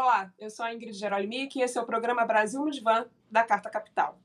[0.00, 3.42] Olá, eu sou a Ingrid Gerolimic e esse é o programa Brasil no Divã, da
[3.42, 4.16] Carta Capital.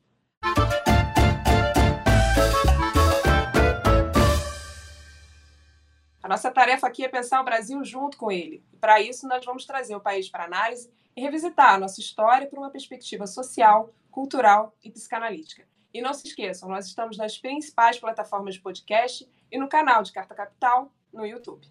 [6.21, 8.63] A nossa tarefa aqui é pensar o Brasil junto com ele.
[8.79, 12.59] Para isso, nós vamos trazer o país para análise e revisitar a nossa história por
[12.59, 15.67] uma perspectiva social, cultural e psicanalítica.
[15.91, 20.11] E não se esqueçam, nós estamos nas principais plataformas de podcast e no canal de
[20.11, 21.67] Carta Capital no YouTube.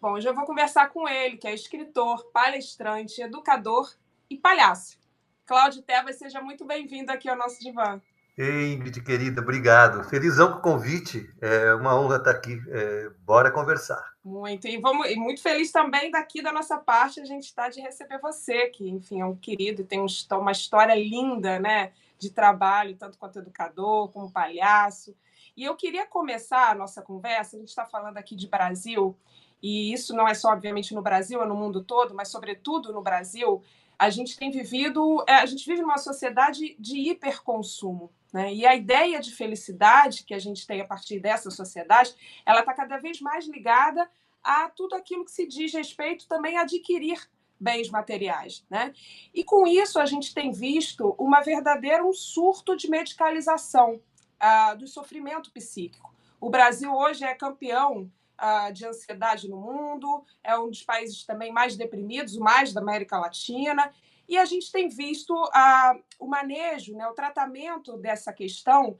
[0.00, 3.92] Bom, hoje eu vou conversar com ele, que é escritor, palestrante, educador
[4.30, 4.96] e palhaço.
[5.44, 8.00] Cláudio Tebas, seja muito bem-vindo aqui ao nosso divã.
[8.36, 10.04] Ei, Ingrid, querida, obrigado.
[10.04, 11.28] Felizão com o convite.
[11.40, 12.62] É uma honra estar aqui.
[12.68, 14.14] É, bora conversar.
[14.24, 14.68] Muito.
[14.68, 18.20] E, vamos, e muito feliz também daqui da nossa parte a gente está de receber
[18.20, 21.90] você, que, enfim, é um querido, tem um, uma história linda, né?
[22.16, 25.16] De trabalho, tanto quanto educador, como palhaço.
[25.56, 29.18] E eu queria começar a nossa conversa, a gente está falando aqui de Brasil,
[29.62, 33.02] e isso não é só, obviamente, no Brasil, é no mundo todo, mas, sobretudo, no
[33.02, 33.62] Brasil,
[33.98, 38.12] a gente tem vivido, é, a gente vive numa sociedade de hiperconsumo.
[38.32, 38.54] Né?
[38.54, 42.14] E a ideia de felicidade que a gente tem a partir dessa sociedade,
[42.46, 44.08] ela está cada vez mais ligada
[44.42, 48.64] a tudo aquilo que se diz respeito também a adquirir bens materiais.
[48.70, 48.94] Né?
[49.34, 54.00] E com isso a gente tem visto uma verdadeira um surto de medicalização
[54.40, 56.14] uh, do sofrimento psíquico.
[56.40, 58.08] O Brasil hoje é campeão
[58.40, 62.80] uh, de ansiedade no mundo, é um dos países também mais deprimidos, o mais da
[62.80, 63.92] América Latina,
[64.28, 68.98] e a gente tem visto uh, o manejo, né, o tratamento dessa questão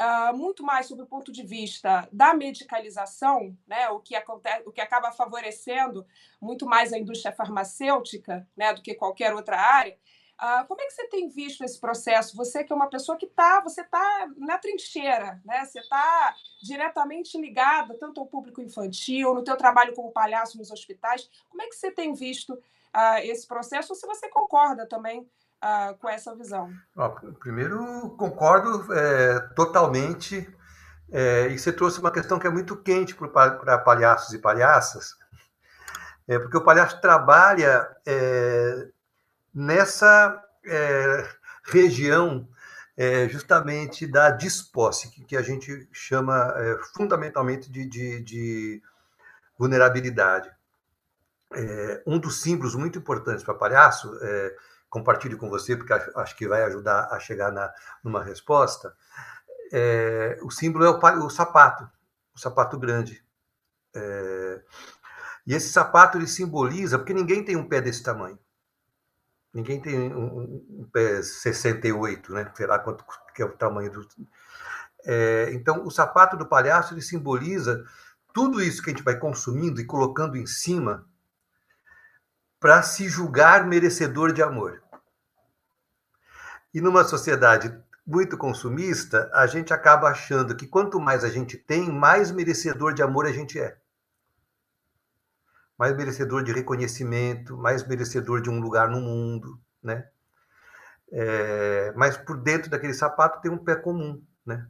[0.00, 4.72] uh, muito mais sob o ponto de vista da medicalização, né, o, que acontece, o
[4.72, 6.06] que acaba favorecendo
[6.40, 9.96] muito mais a indústria farmacêutica né, do que qualquer outra área,
[10.40, 12.34] Uh, como é que você tem visto esse processo?
[12.34, 15.66] Você que é uma pessoa que está, você está na trincheira, né?
[15.66, 21.28] Você está diretamente ligada tanto ao público infantil, no teu trabalho como palhaço nos hospitais.
[21.50, 23.92] Como é que você tem visto uh, esse processo?
[23.92, 25.20] Ou se você concorda também
[25.62, 26.70] uh, com essa visão?
[27.38, 30.48] primeiro, concordo é, totalmente.
[31.12, 35.16] É, e você trouxe uma questão que é muito quente para palhaços e palhaças,
[36.28, 38.88] é, porque o palhaço trabalha é,
[39.54, 41.28] nessa é,
[41.64, 42.48] região
[42.96, 48.82] é, justamente da disposse, que, que a gente chama é, fundamentalmente de, de, de
[49.58, 50.50] vulnerabilidade.
[51.54, 54.56] É, um dos símbolos muito importantes para palhaço, é,
[54.88, 57.72] compartilho com você, porque acho, que vai ajudar a chegar na,
[58.04, 58.94] numa resposta,
[59.72, 61.88] é, o símbolo é o, o, sapato,
[62.34, 63.24] o sapato grande.
[65.46, 68.38] e esse sapato ele simboliza, porque ninguém tem um pé desse tamanho.
[69.52, 72.50] Ninguém tem um, um pé 68, né?
[72.54, 74.06] Sei lá quanto que é o tamanho do.
[75.04, 77.84] É, então, o sapato do palhaço ele simboliza
[78.32, 81.04] tudo isso que a gente vai consumindo e colocando em cima
[82.60, 84.82] para se julgar merecedor de amor.
[86.72, 87.74] E numa sociedade
[88.06, 93.02] muito consumista, a gente acaba achando que quanto mais a gente tem, mais merecedor de
[93.02, 93.76] amor a gente é
[95.80, 100.06] mais merecedor de reconhecimento, mais merecedor de um lugar no mundo, né?
[101.10, 104.68] É, mas por dentro daquele sapato tem um pé comum, né?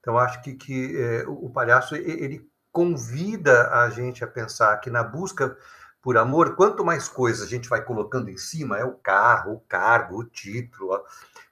[0.00, 5.04] Então acho que, que é, o palhaço ele convida a gente a pensar que na
[5.04, 5.54] busca
[6.00, 9.60] por amor, quanto mais coisas a gente vai colocando em cima, é o carro, o
[9.68, 11.02] cargo, o título, ó,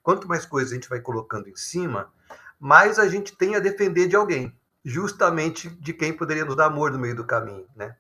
[0.03, 2.11] quanto mais coisas a gente vai colocando em cima,
[2.59, 6.91] mais a gente tem a defender de alguém, justamente de quem poderia nos dar amor
[6.91, 7.95] no meio do caminho, né?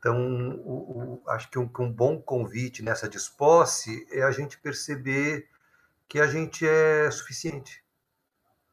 [0.00, 5.46] Então, o, o, acho que um, um, bom convite nessa disposse é a gente perceber
[6.08, 7.84] que a gente é suficiente,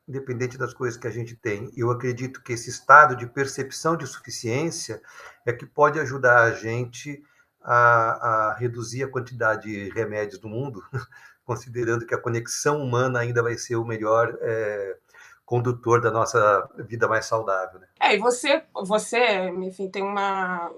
[0.08, 1.70] independente das coisas que a gente tem.
[1.76, 5.02] Eu acredito que esse estado de percepção de suficiência
[5.46, 7.22] é que pode ajudar a gente
[7.62, 10.82] a, a reduzir a quantidade de remédios do mundo,
[11.44, 14.38] considerando que a conexão humana ainda vai ser o melhor.
[14.40, 14.98] É,
[15.46, 17.80] condutor da nossa vida mais saudável.
[17.80, 17.88] Né?
[18.02, 20.70] É, e você, você, enfim, tem uma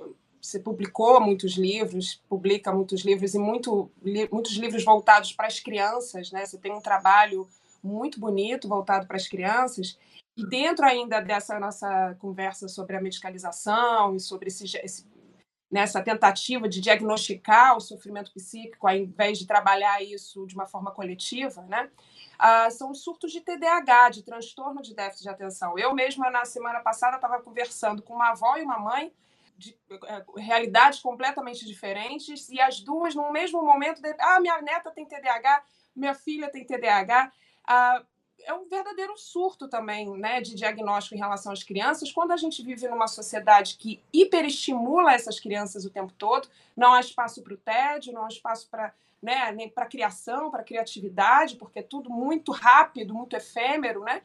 [0.41, 5.59] você publicou muitos livros, publica muitos livros e muito, li, muitos livros voltados para as
[5.59, 6.45] crianças, né?
[6.45, 7.47] Você tem um trabalho
[7.83, 9.97] muito bonito voltado para as crianças.
[10.35, 15.05] E dentro ainda dessa nossa conversa sobre a medicalização e sobre esse, esse,
[15.69, 20.91] nessa tentativa de diagnosticar o sofrimento psíquico, ao invés de trabalhar isso de uma forma
[20.91, 21.89] coletiva, né?
[22.37, 25.77] Ah, são surtos de TDAH, de transtorno de déficit de atenção.
[25.77, 29.11] Eu mesma, na semana passada, estava conversando com uma avó e uma mãe
[29.59, 29.77] de
[30.07, 35.05] é, realidades completamente diferentes e as duas no mesmo momento de, ah minha neta tem
[35.05, 35.63] TDAH
[35.95, 37.31] minha filha tem TDAH
[37.67, 38.03] ah,
[38.43, 42.63] é um verdadeiro surto também né, de diagnóstico em relação às crianças, quando a gente
[42.63, 47.57] vive numa sociedade que hiperestimula essas crianças o tempo todo, não há espaço para o
[47.57, 52.53] tédio, não há espaço para né, nem para criação, para criatividade, porque é tudo muito
[52.53, 54.21] rápido, muito efêmero, né?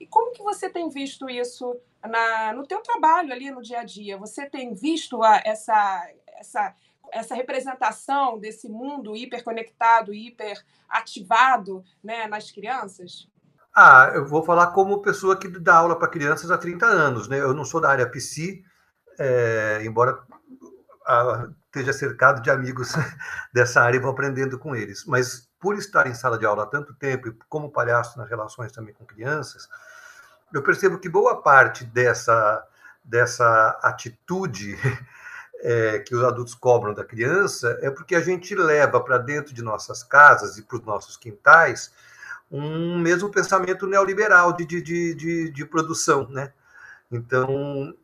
[0.00, 3.84] E como que você tem visto isso na, no teu trabalho ali no dia a
[3.84, 4.16] dia?
[4.18, 6.06] Você tem visto a, essa,
[6.38, 6.74] essa,
[7.12, 13.28] essa representação desse mundo hiperconectado, hiperativado né, nas crianças?
[13.74, 17.38] Ah, eu vou falar como pessoa que dá aula para crianças há 30 anos, né?
[17.38, 18.62] Eu não sou da área PC,
[19.18, 20.18] é, embora
[21.06, 22.92] a, esteja cercado de amigos
[23.52, 25.04] dessa área e vou aprendendo com eles.
[25.06, 28.72] Mas por estar em sala de aula há tanto tempo e como palhaço nas relações
[28.72, 29.68] também com crianças,
[30.52, 32.64] eu percebo que boa parte dessa,
[33.04, 34.76] dessa atitude
[35.60, 39.62] é, que os adultos cobram da criança é porque a gente leva para dentro de
[39.62, 41.92] nossas casas e para os nossos quintais
[42.50, 44.80] um mesmo pensamento neoliberal de, de,
[45.14, 46.52] de, de, produção, né?
[47.10, 47.94] Então,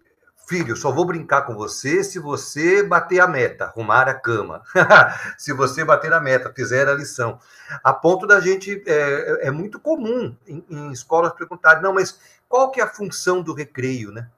[0.46, 4.62] filho, só vou brincar com você se você bater a meta, arrumar a cama.
[5.38, 7.38] se você bater a meta, fizer a lição.
[7.82, 12.18] A ponto da gente, é, é muito comum em, em escolas perguntar, não, mas
[12.48, 14.28] qual que é a função do recreio, né?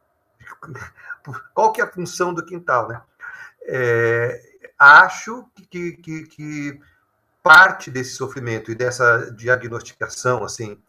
[1.52, 3.02] Qual que é a função do quintal, né?
[3.62, 4.40] É,
[4.78, 6.80] acho que, que, que
[7.42, 10.80] parte desse sofrimento e dessa diagnosticação assim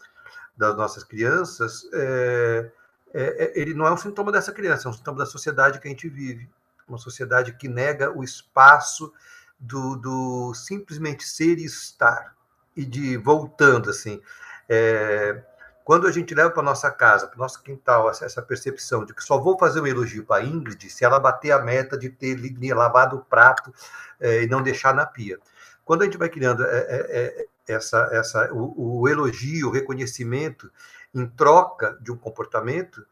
[0.56, 2.72] das nossas crianças é,
[3.14, 5.88] é, é, ele não é um sintoma dessa criança, é um sintoma da sociedade que
[5.88, 6.50] a gente vive,
[6.88, 9.12] uma sociedade que nega o espaço
[9.60, 12.36] do, do simplesmente ser e estar.
[12.76, 14.22] E de voltando assim.
[14.70, 15.42] É,
[15.84, 19.40] quando a gente leva para nossa casa, para nosso quintal, essa percepção de que só
[19.40, 22.38] vou fazer um elogio para Ingrid se ela bater a meta de ter
[22.74, 23.74] lavado o prato
[24.20, 25.40] é, e não deixar na pia.
[25.86, 30.72] Quando a gente vai criando é, é, é, essa, essa, o, o elogio, o reconhecimento
[31.14, 33.06] em troca de um comportamento,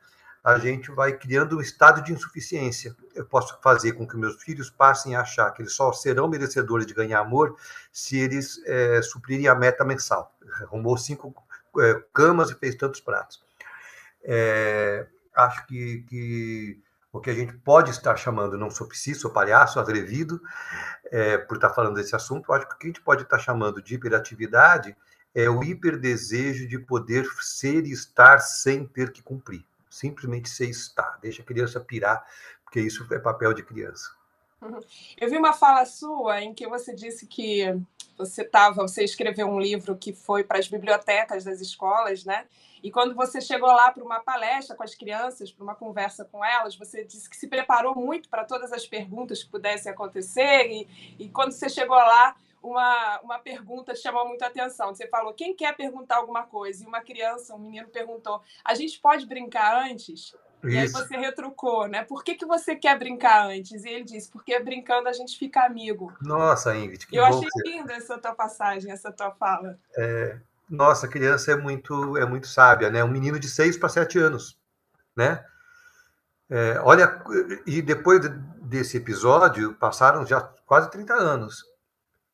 [0.44, 2.96] a gente vai criando um estado de insuficiência.
[3.16, 6.86] Eu posso fazer com que meus filhos passem a achar que eles só serão merecedores
[6.86, 7.58] de ganhar amor
[7.92, 10.36] se eles é, suprirem a meta mensal.
[10.62, 11.34] Arrumou cinco
[11.80, 13.44] é, camas e fez tantos pratos.
[14.24, 16.80] É, acho que, que
[17.16, 20.42] o que a gente pode estar chamando, não sou psi, sou palhaço, atrevido,
[21.10, 23.82] é, por estar falando desse assunto, acho que o que a gente pode estar chamando
[23.82, 24.96] de hiperatividade
[25.34, 29.64] é o hiperdesejo de poder ser e estar sem ter que cumprir.
[29.90, 31.18] Simplesmente ser e estar.
[31.22, 32.22] Deixa a criança pirar,
[32.66, 34.12] porque isso é papel de criança.
[35.20, 37.64] Eu vi uma fala sua em que você disse que
[38.18, 42.46] você estava, você escreveu um livro que foi para as bibliotecas das escolas, né?
[42.82, 46.46] E quando você chegou lá para uma palestra com as crianças, para uma conversa com
[46.46, 50.68] elas, você disse que se preparou muito para todas as perguntas que pudessem acontecer.
[50.72, 54.94] E, e quando você chegou lá, uma, uma pergunta chamou muito a atenção.
[54.94, 56.84] Você falou: quem quer perguntar alguma coisa?
[56.84, 60.36] E uma criança, um menino perguntou: a gente pode brincar antes?
[60.70, 62.04] E aí você retrucou, né?
[62.04, 63.84] Por que, que você quer brincar antes?
[63.84, 66.14] E ele disse, porque brincando a gente fica amigo.
[66.22, 69.78] Nossa, Ingrid, que Eu achei linda essa tua passagem, essa tua fala.
[69.98, 70.38] É,
[70.70, 73.04] nossa, a criança é muito, é muito sábia, né?
[73.04, 74.58] Um menino de 6 para 7 anos,
[75.16, 75.44] né?
[76.50, 77.24] É, olha,
[77.66, 78.22] e depois
[78.62, 81.64] desse episódio, passaram já quase 30 anos.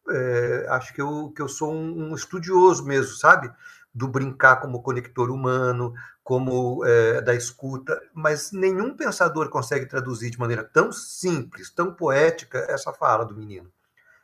[0.10, 3.52] É, acho que eu, que eu sou um, um estudioso mesmo, sabe?
[3.94, 5.94] Do brincar como conector humano,
[6.24, 12.60] como é, da escuta, mas nenhum pensador consegue traduzir de maneira tão simples, tão poética
[12.70, 13.72] essa fala do menino.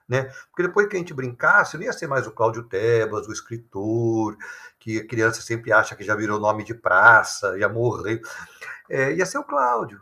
[0.07, 0.23] Né?
[0.49, 4.37] Porque depois que a gente brincasse, não ia ser mais o Cláudio Tebas, o escritor,
[4.79, 8.21] que a criança sempre acha que já virou nome de praça, ia morrer.
[8.89, 10.01] É, ia ser o Cláudio.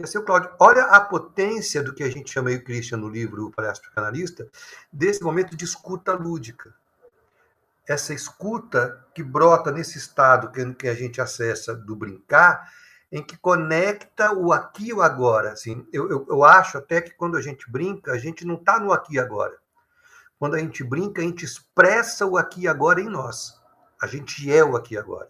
[0.00, 0.50] Ia ser o Cláudio.
[0.58, 4.48] Olha a potência do que a gente chama aí, Christian, no livro Palhaço Canalista,
[4.92, 6.74] desse momento de escuta lúdica
[7.86, 12.72] essa escuta que brota nesse estado que, a gente acessa do brincar,
[13.12, 15.52] em que conecta o aqui e o agora.
[15.52, 18.80] Assim, eu, eu, eu acho até que quando a gente brinca, a gente não está
[18.80, 19.56] no aqui e agora.
[20.38, 23.60] Quando a gente brinca, a gente expressa o aqui e agora em nós.
[24.00, 25.28] A gente é o aqui e agora.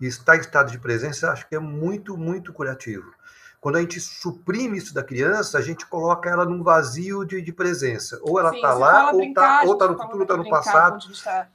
[0.00, 3.12] E estar em estado de presença, acho que é muito, muito curativo.
[3.60, 7.52] Quando a gente suprime isso da criança, a gente coloca ela num vazio de, de
[7.52, 8.20] presença.
[8.22, 10.98] Ou ela está lá, ou está tá no futuro, ou está no passado.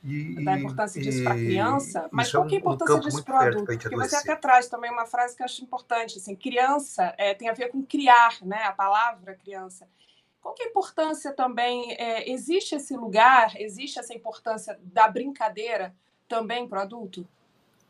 [0.03, 2.09] E, da importância disso para a criança.
[2.11, 3.65] Mas qual que é a importância um disso para o adulto?
[3.65, 6.17] Porque você até traz também uma frase que eu acho importante.
[6.17, 8.63] Assim, criança é, tem a ver com criar, né?
[8.63, 9.87] a palavra criança.
[10.41, 11.93] Qual que é a importância também?
[11.93, 15.95] É, existe esse lugar, existe essa importância da brincadeira
[16.27, 17.25] também para o adulto?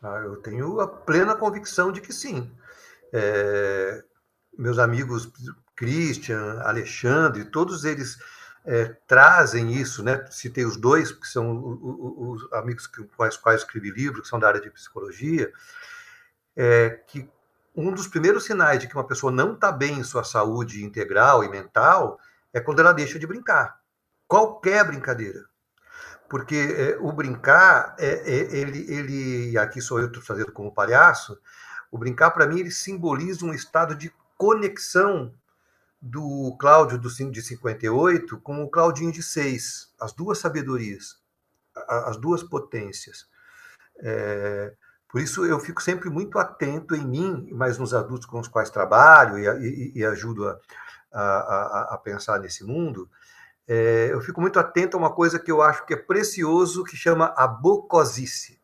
[0.00, 2.48] Ah, eu tenho a plena convicção de que sim.
[3.16, 4.02] É,
[4.58, 5.30] meus amigos
[5.76, 8.18] Christian, Alexandre, todos eles
[8.64, 10.26] é, trazem isso, né?
[10.30, 14.40] Citei os dois, que são os, os amigos com os quais escrevi livro, que são
[14.40, 15.52] da área de psicologia,
[16.56, 17.30] é, que
[17.76, 21.44] um dos primeiros sinais de que uma pessoa não está bem em sua saúde integral
[21.44, 22.18] e mental
[22.52, 23.80] é quando ela deixa de brincar.
[24.26, 25.44] Qualquer brincadeira.
[26.28, 31.38] Porque é, o brincar, é, é, ele, ele, aqui sou eu fazendo como palhaço,
[31.94, 35.32] o brincar, para mim, ele simboliza um estado de conexão
[36.02, 41.20] do Cláudio do de 58 com o Claudinho de 6, as duas sabedorias,
[41.88, 43.28] as duas potências.
[44.00, 44.74] É,
[45.08, 48.70] por isso eu fico sempre muito atento em mim, mas nos adultos com os quais
[48.70, 50.58] trabalho e, e, e ajudo a,
[51.12, 53.08] a, a, pensar nesse mundo,
[53.68, 56.96] é, eu fico muito atento a uma coisa que eu acho que é precioso, que
[56.96, 58.60] chama a bocosice.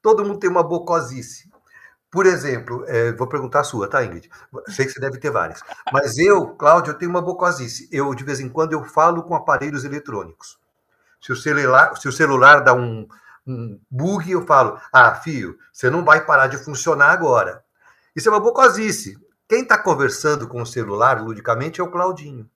[0.00, 1.49] Todo mundo tem uma bocosice.
[2.10, 4.28] Por exemplo, é, vou perguntar a sua, tá, Ingrid?
[4.68, 5.62] Sei que você deve ter várias.
[5.92, 7.88] Mas eu, Cláudio, eu tenho uma bocosice.
[7.92, 10.58] Eu, de vez em quando, eu falo com aparelhos eletrônicos.
[11.20, 13.06] Se o celular, se o celular dá um,
[13.46, 17.62] um bug, eu falo, ah, fio, você não vai parar de funcionar agora.
[18.14, 19.16] Isso é uma bocosice.
[19.48, 22.48] Quem está conversando com o celular, ludicamente, é o Claudinho.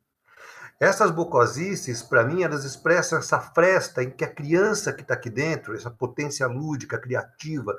[0.81, 5.31] Essas bocosices, para mim, elas expressam essa fresta em que a criança que está aqui
[5.31, 7.77] dentro, essa potência lúdica, criativa,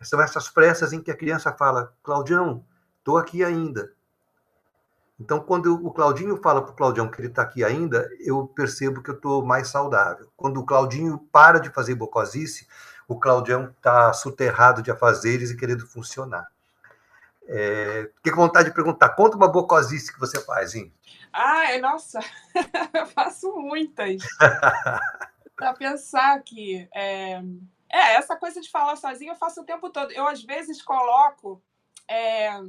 [0.00, 2.64] são essas frestas em que a criança fala: Claudião,
[2.98, 3.92] estou aqui ainda.
[5.20, 9.02] Então, quando o Claudinho fala para o Claudião que ele está aqui ainda, eu percebo
[9.02, 10.30] que eu estou mais saudável.
[10.36, 12.68] Quando o Claudinho para de fazer bocosice,
[13.08, 16.46] o Claudião está soterrado de afazeres e querendo funcionar.
[17.48, 20.92] É, fiquei com vontade de perguntar, conta uma bocosice que você faz, hein?
[21.32, 22.20] Ah, nossa,
[22.94, 24.22] eu faço muitas.
[25.56, 27.42] para pensar aqui, é...
[27.90, 30.12] É, essa coisa de falar sozinho eu faço o tempo todo.
[30.12, 31.62] Eu, às vezes, coloco
[32.08, 32.60] é,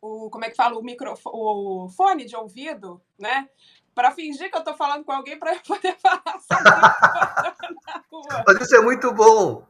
[0.00, 3.48] o, como é que fala, o, microfone, o fone de ouvido, né?
[3.94, 8.44] Para fingir que eu estou falando com alguém para eu poder falar sozinho na rua.
[8.46, 9.66] Mas isso é muito bom.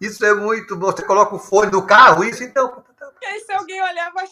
[0.00, 0.86] Isso é muito bom.
[0.86, 2.84] Você coloca o fone do carro, isso então.
[3.20, 4.26] E aí, se alguém olhar, vai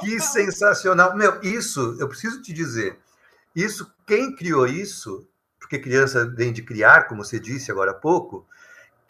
[0.00, 1.14] Que sensacional.
[1.16, 2.98] Meu, isso, eu preciso te dizer.
[3.54, 8.46] Isso, quem criou isso, porque criança vem de criar, como você disse agora há pouco,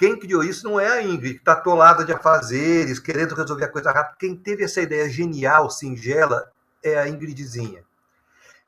[0.02, 3.68] quem criou isso não é a Ingrid, que está atolada de afazeres, querendo resolver a
[3.68, 4.18] coisa rápido.
[4.18, 6.50] Quem teve essa ideia genial, singela,
[6.82, 7.84] é a Ingridzinha.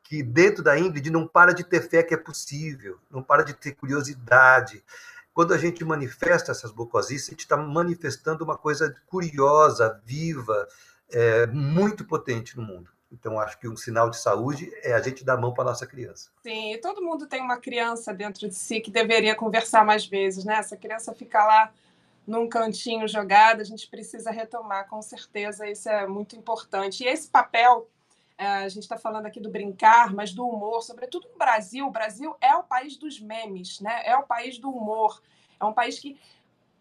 [0.05, 3.53] Que dentro da Ingrid não para de ter fé que é possível, não para de
[3.53, 4.85] ter curiosidade.
[5.33, 10.69] Quando a gente manifesta essas bocosices, a gente está manifestando uma coisa curiosa, viva,
[11.11, 12.93] é, muito potente no mundo.
[13.15, 15.87] Então, acho que um sinal de saúde é a gente dar mão para a nossa
[15.87, 16.31] criança.
[16.43, 20.45] Sim, e todo mundo tem uma criança dentro de si que deveria conversar mais vezes,
[20.45, 20.57] né?
[20.57, 21.73] Essa criança fica lá
[22.27, 27.05] num cantinho jogada, a gente precisa retomar, com certeza, isso é muito importante.
[27.05, 27.89] E esse papel,
[28.37, 31.87] é, a gente está falando aqui do brincar, mas do humor, sobretudo no Brasil.
[31.87, 34.03] O Brasil é o país dos memes, né?
[34.05, 35.23] É o país do humor.
[35.61, 36.19] É um país que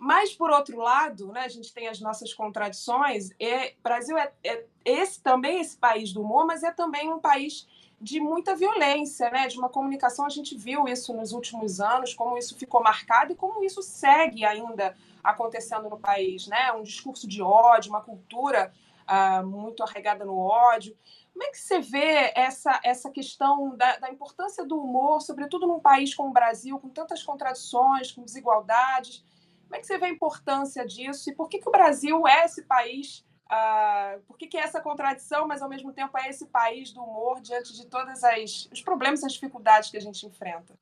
[0.03, 3.29] mas, por outro lado, né, a gente tem as nossas contradições.
[3.39, 7.65] E Brasil é, é esse também esse país do humor, mas é também um país
[8.01, 9.47] de muita violência, né?
[9.47, 13.35] De uma comunicação, a gente viu isso nos últimos anos, como isso ficou marcado e
[13.35, 14.93] como isso segue ainda
[15.23, 16.69] acontecendo no país, né?
[16.73, 18.73] Um discurso de ódio, uma cultura
[19.07, 20.97] uh, muito arregada no ódio.
[21.31, 25.79] Como é que você vê essa, essa questão da, da, importância do humor, sobretudo num
[25.79, 29.23] país como o Brasil, com tantas contradições, com desigualdades?
[29.73, 32.45] Como é que você vê a importância disso e por que, que o Brasil é
[32.45, 33.25] esse país?
[33.45, 37.01] Uh, por que, que é essa contradição, mas ao mesmo tempo é esse país do
[37.01, 38.21] humor diante de todos
[38.71, 40.75] os problemas e as dificuldades que a gente enfrenta?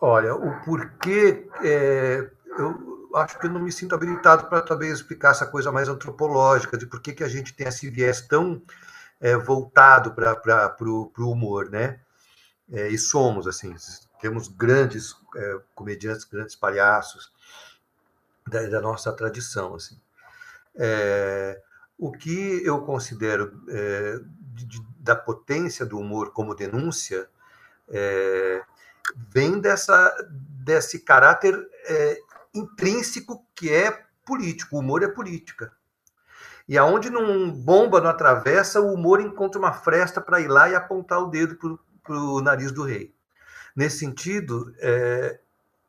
[0.00, 5.32] Olha, o porquê, é, eu acho que eu não me sinto habilitado para talvez explicar
[5.32, 8.62] essa coisa mais antropológica de por que, que a gente tem esse viés tão
[9.20, 12.00] é, voltado para o humor, né?
[12.72, 13.74] É, e somos, assim,
[14.22, 17.30] temos grandes é, comediantes, grandes palhaços,
[18.48, 19.74] da, da nossa tradição.
[19.74, 20.00] Assim.
[20.76, 21.60] É,
[21.98, 24.20] o que eu considero é,
[24.54, 27.28] de, da potência do humor como denúncia
[27.88, 28.62] é,
[29.30, 31.54] vem dessa, desse caráter
[31.86, 32.18] é,
[32.54, 34.76] intrínseco que é político.
[34.76, 35.72] O humor é política.
[36.68, 40.74] E aonde não bomba, não atravessa, o humor encontra uma fresta para ir lá e
[40.74, 41.56] apontar o dedo
[42.02, 43.14] para o nariz do rei.
[43.74, 45.40] Nesse sentido, é,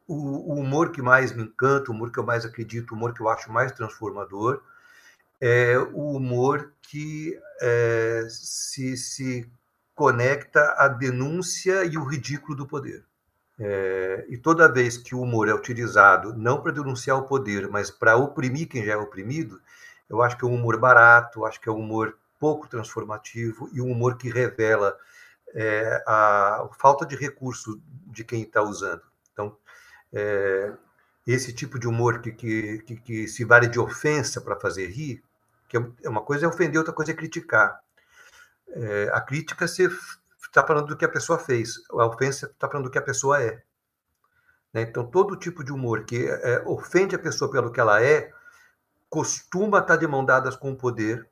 [0.09, 3.13] o, o, humor que mais me encanta, o humor que eu mais acredito, o humor
[3.13, 4.61] que eu acho mais transformador,
[5.39, 9.49] é o humor que é, se, se
[9.93, 13.05] conecta à denúncia e o ridículo do poder.
[13.59, 17.91] É, e toda vez que o humor é utilizado não para denunciar o poder, mas
[17.91, 19.61] para oprimir quem já é oprimido,
[20.09, 23.81] eu acho que é um humor barato, acho que é um humor pouco transformativo e
[23.81, 24.97] um humor que revela
[25.53, 29.01] é a, falta de recurso de quem está usando.
[29.33, 29.57] Então,
[30.13, 30.73] é,
[31.25, 35.23] esse tipo de humor que, que, que, que se vale de ofensa para fazer rir,
[35.67, 37.79] que é, é uma coisa é ofender, outra coisa é criticar.
[38.69, 39.89] É, a crítica você
[40.41, 43.41] está falando do que a pessoa fez, a ofensa está falando do que a pessoa
[43.41, 43.61] é.
[44.73, 44.81] Né?
[44.81, 48.31] Então, todo tipo de humor que é, ofende a pessoa pelo que ela é,
[49.09, 51.27] costuma estar tá de mão dadas com o poder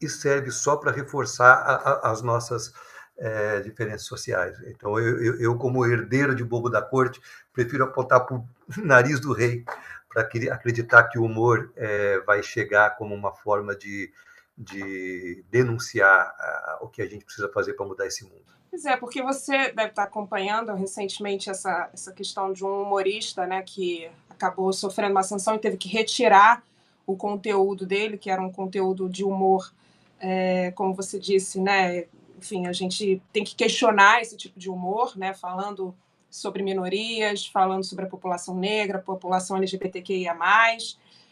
[0.00, 2.72] e serve só para reforçar a, a, as nossas
[3.18, 4.58] é, diferenças sociais.
[4.66, 7.20] Então, eu, eu, eu, como herdeiro de bobo da corte,
[7.52, 8.46] prefiro apontar para o
[8.84, 9.64] nariz do rei
[10.08, 14.10] para acreditar que o humor é, vai chegar como uma forma de,
[14.56, 16.34] de denunciar
[16.80, 18.44] uh, o que a gente precisa fazer para mudar esse mundo.
[18.70, 23.62] Pois é, porque você deve estar acompanhando recentemente essa, essa questão de um humorista né,
[23.62, 26.62] que acabou sofrendo uma sanção e teve que retirar
[27.06, 29.70] o conteúdo dele, que era um conteúdo de humor,
[30.18, 32.04] é, como você disse, né?
[32.36, 35.32] Enfim, a gente tem que questionar esse tipo de humor, né?
[35.34, 35.94] Falando
[36.30, 40.36] sobre minorias, falando sobre a população negra, população LGBTQIA+.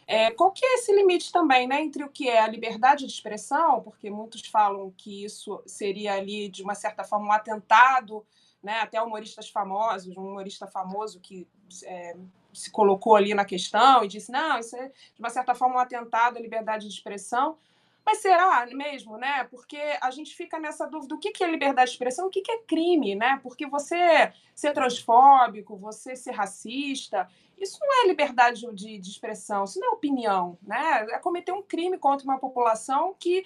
[0.06, 3.12] É, qual que é esse limite também, né, entre o que é a liberdade de
[3.12, 8.25] expressão, porque muitos falam que isso seria ali de uma certa forma um atentado,
[8.62, 11.46] né, até humoristas famosos, um humorista famoso que
[11.84, 12.16] é,
[12.52, 15.78] se colocou ali na questão e disse não, isso é de uma certa forma um
[15.78, 17.56] atentado à liberdade de expressão.
[18.04, 19.44] Mas será mesmo, né?
[19.44, 22.58] Porque a gente fica nessa dúvida: o que é liberdade de expressão, o que é
[22.58, 23.40] crime, né?
[23.42, 29.80] Porque você ser transfóbico, você ser racista, isso não é liberdade de, de expressão, isso
[29.80, 31.06] não é opinião, né?
[31.11, 33.44] É cometer um crime contra uma população que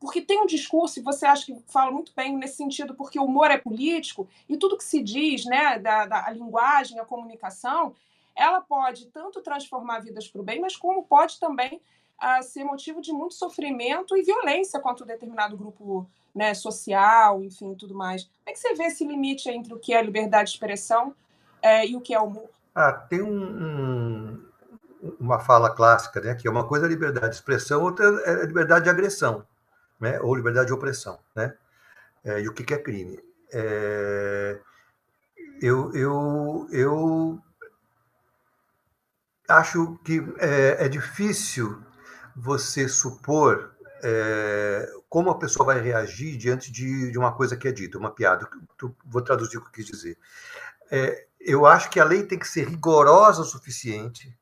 [0.00, 3.24] porque tem um discurso, e você acha que fala muito bem nesse sentido, porque o
[3.24, 7.96] humor é político, e tudo que se diz, né, da, da linguagem, a comunicação,
[8.36, 11.80] ela pode tanto transformar vidas para o bem, mas como pode também
[12.22, 17.74] uh, ser motivo de muito sofrimento e violência contra um determinado grupo né, social, enfim,
[17.74, 18.24] tudo mais.
[18.24, 21.14] Como é que você vê esse limite entre o que é liberdade de expressão
[21.62, 22.48] é, e o que é humor?
[22.74, 24.44] Ah, tem um, um,
[25.18, 28.84] uma fala clássica, né, que é uma coisa é liberdade de expressão, outra é liberdade
[28.84, 29.44] de agressão,
[29.98, 31.54] né, ou liberdade de opressão, né?
[32.24, 33.18] É, e o que, que é crime?
[33.52, 34.60] É,
[35.62, 37.42] eu, eu, eu
[39.48, 41.82] acho que é, é difícil
[42.38, 47.72] você supor é, como a pessoa vai reagir diante de, de, uma coisa que é
[47.72, 48.48] dita, uma piada.
[49.04, 50.16] Vou traduzir o que eu quis dizer.
[50.90, 54.36] É, eu acho que a lei tem que ser rigorosa o suficiente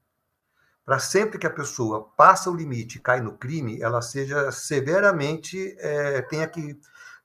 [0.84, 6.22] para sempre que a pessoa passa o limite cai no crime, ela seja severamente, é,
[6.22, 6.78] tenha que,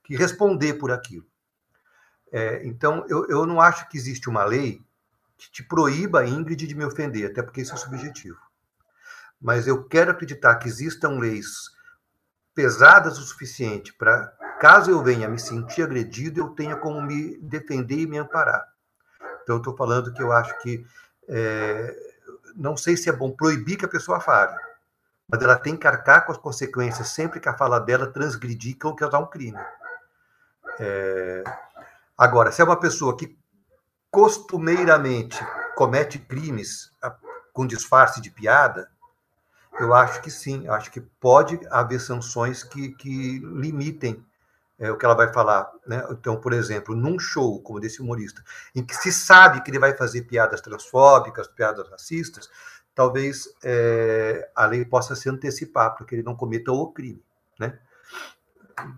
[0.04, 1.26] que, responder por aquilo.
[2.32, 4.82] É, então, eu, eu não acho que existe uma lei
[5.38, 8.40] que te proíba, Ingrid, de me ofender, até porque isso é subjetivo
[9.42, 11.72] mas eu quero acreditar que existam leis
[12.54, 14.28] pesadas o suficiente para,
[14.60, 18.68] caso eu venha me sentir agredido, eu tenha como me defender e me amparar.
[19.42, 20.86] Então, eu estou falando que eu acho que
[21.28, 21.96] é,
[22.56, 24.56] não sei se é bom proibir que a pessoa fale,
[25.28, 28.96] mas ela tem que arcar com as consequências sempre que a fala dela transgredir ou
[28.96, 29.60] causar um crime.
[30.80, 31.44] É,
[32.18, 33.38] agora, se é uma pessoa que
[34.12, 35.40] costumeiramente
[35.76, 36.92] comete crimes
[37.54, 38.90] com disfarce de piada,
[39.82, 44.24] eu acho que sim, acho que pode haver sanções que, que limitem
[44.80, 45.72] é, o que ela vai falar.
[45.86, 46.04] Né?
[46.12, 48.44] Então, por exemplo, num show como desse humorista,
[48.76, 52.50] em que se sabe que ele vai fazer piadas transfóbicas, piadas racistas,
[52.96, 57.24] talvez é, a lei possa se antecipar para que ele não cometa o crime.
[57.60, 57.78] Né?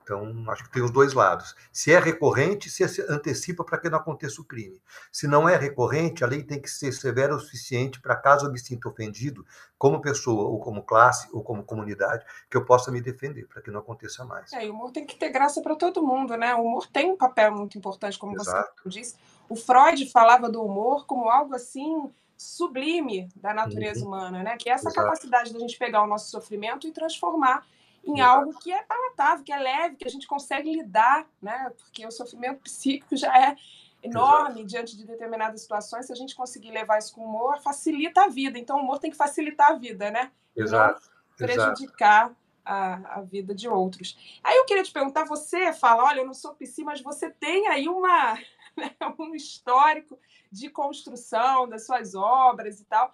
[0.01, 1.55] Então, acho que tem os dois lados.
[1.71, 4.81] Se é recorrente, se antecipa para que não aconteça o crime.
[5.11, 8.51] Se não é recorrente, a lei tem que ser severa o suficiente para, caso eu
[8.51, 9.45] me sinta ofendido,
[9.77, 13.71] como pessoa, ou como classe, ou como comunidade, que eu possa me defender, para que
[13.71, 14.51] não aconteça mais.
[14.53, 16.55] É, e o humor tem que ter graça para todo mundo, né?
[16.55, 18.83] O humor tem um papel muito importante, como Exato.
[18.83, 19.15] você disse.
[19.49, 24.07] O Freud falava do humor como algo assim sublime da natureza uhum.
[24.07, 24.57] humana, né?
[24.57, 25.05] Que é essa Exato.
[25.05, 27.65] capacidade da gente pegar o nosso sofrimento e transformar
[28.03, 31.71] em algo que é palatável, que é leve, que a gente consegue lidar, né?
[31.77, 33.55] Porque o sofrimento psíquico já é
[34.01, 34.65] enorme Exato.
[34.65, 36.05] diante de determinadas situações.
[36.05, 38.59] Se a gente conseguir levar isso com humor, facilita a vida.
[38.59, 40.31] Então, o humor tem que facilitar a vida, né?
[40.55, 41.01] Exato.
[41.39, 42.35] Não prejudicar
[42.65, 44.17] a, a, vida de outros.
[44.43, 47.67] Aí eu queria te perguntar, você fala, olha, eu não sou psi, mas você tem
[47.67, 48.35] aí uma,
[48.75, 50.19] né, um histórico
[50.51, 53.13] de construção das suas obras e tal.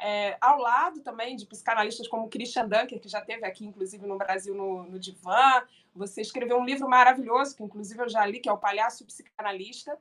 [0.00, 4.16] É, ao lado também de psicanalistas como Christian Dunker, que já teve aqui, inclusive, no
[4.16, 5.62] Brasil, no, no Divã.
[5.94, 9.98] Você escreveu um livro maravilhoso, que inclusive eu já li, que é O Palhaço Psicanalista.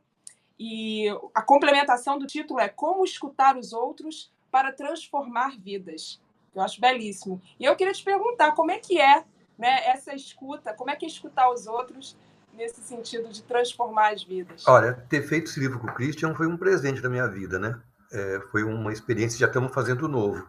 [0.60, 6.22] E a complementação do título é Como Escutar os Outros para Transformar Vidas.
[6.54, 7.42] Eu acho belíssimo.
[7.60, 9.24] E eu queria te perguntar como é que é
[9.58, 12.16] né, essa escuta, como é que é escutar os outros
[12.54, 14.68] nesse sentido de transformar as vidas?
[14.68, 17.80] Olha, ter feito esse livro com o Christian foi um presente da minha vida, né?
[18.12, 20.48] É, foi uma experiência, já estamos fazendo novo.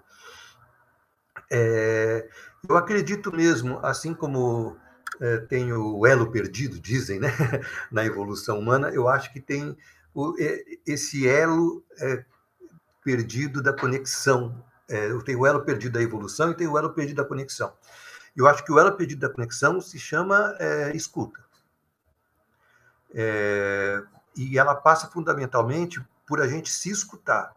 [1.51, 2.29] É,
[2.69, 4.77] eu acredito mesmo, assim como
[5.21, 7.29] é, tem o elo perdido, dizem, né?
[7.91, 9.77] na evolução humana, eu acho que tem
[10.15, 12.25] o, é, esse elo é,
[13.05, 14.65] perdido da conexão.
[14.89, 17.73] É, eu tenho o elo perdido da evolução e tenho o elo perdido da conexão.
[18.37, 20.57] Eu acho que o elo perdido da conexão se chama
[20.95, 21.41] escuta.
[24.37, 27.53] E ela passa fundamentalmente por a gente se escutar.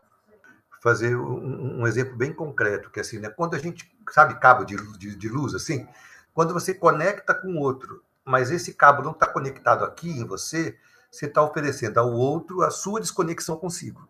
[0.82, 3.30] Fazer um, um exemplo bem concreto, que é assim, né?
[3.30, 5.88] quando a gente, sabe, cabo de, de, de luz, assim,
[6.34, 10.76] quando você conecta com o outro, mas esse cabo não está conectado aqui em você,
[11.12, 14.08] você está oferecendo ao outro a sua desconexão consigo.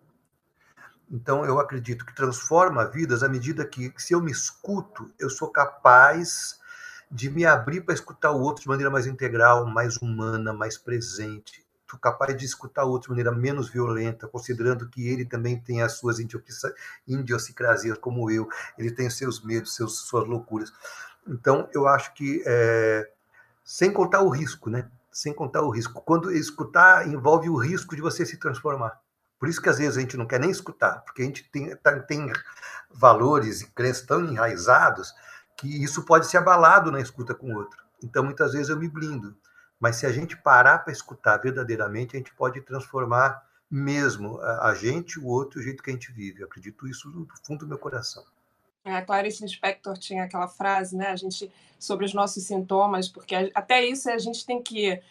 [1.11, 5.49] Então, eu acredito que transforma vidas à medida que, se eu me escuto, eu sou
[5.49, 6.61] capaz
[7.11, 11.65] de me abrir para escutar o outro de maneira mais integral, mais humana, mais presente.
[11.99, 15.93] Capaz de escutar o outro de maneira menos violenta, considerando que ele também tem as
[15.93, 16.17] suas
[17.07, 18.47] idiosincrasias, como eu.
[18.77, 20.71] Ele tem os seus medos, seus, suas loucuras.
[21.27, 23.09] Então, eu acho que, é,
[23.63, 24.89] sem contar o risco, né?
[25.11, 26.01] Sem contar o risco.
[26.01, 28.99] Quando escutar envolve o risco de você se transformar.
[29.39, 31.75] Por isso que às vezes a gente não quer nem escutar, porque a gente tem,
[31.77, 32.31] tá, tem
[32.91, 35.13] valores e crenças tão enraizados
[35.57, 37.81] que isso pode ser abalado na escuta com o outro.
[38.03, 39.35] Então, muitas vezes eu me blindo.
[39.81, 45.19] Mas se a gente parar para escutar verdadeiramente, a gente pode transformar mesmo a gente,
[45.19, 46.41] o outro, o jeito que a gente vive.
[46.41, 48.23] Eu acredito isso do fundo do meu coração.
[48.85, 53.51] É, a Clarice Lispector tinha aquela frase, né, a gente sobre os nossos sintomas, porque
[53.55, 55.01] até isso a gente tem que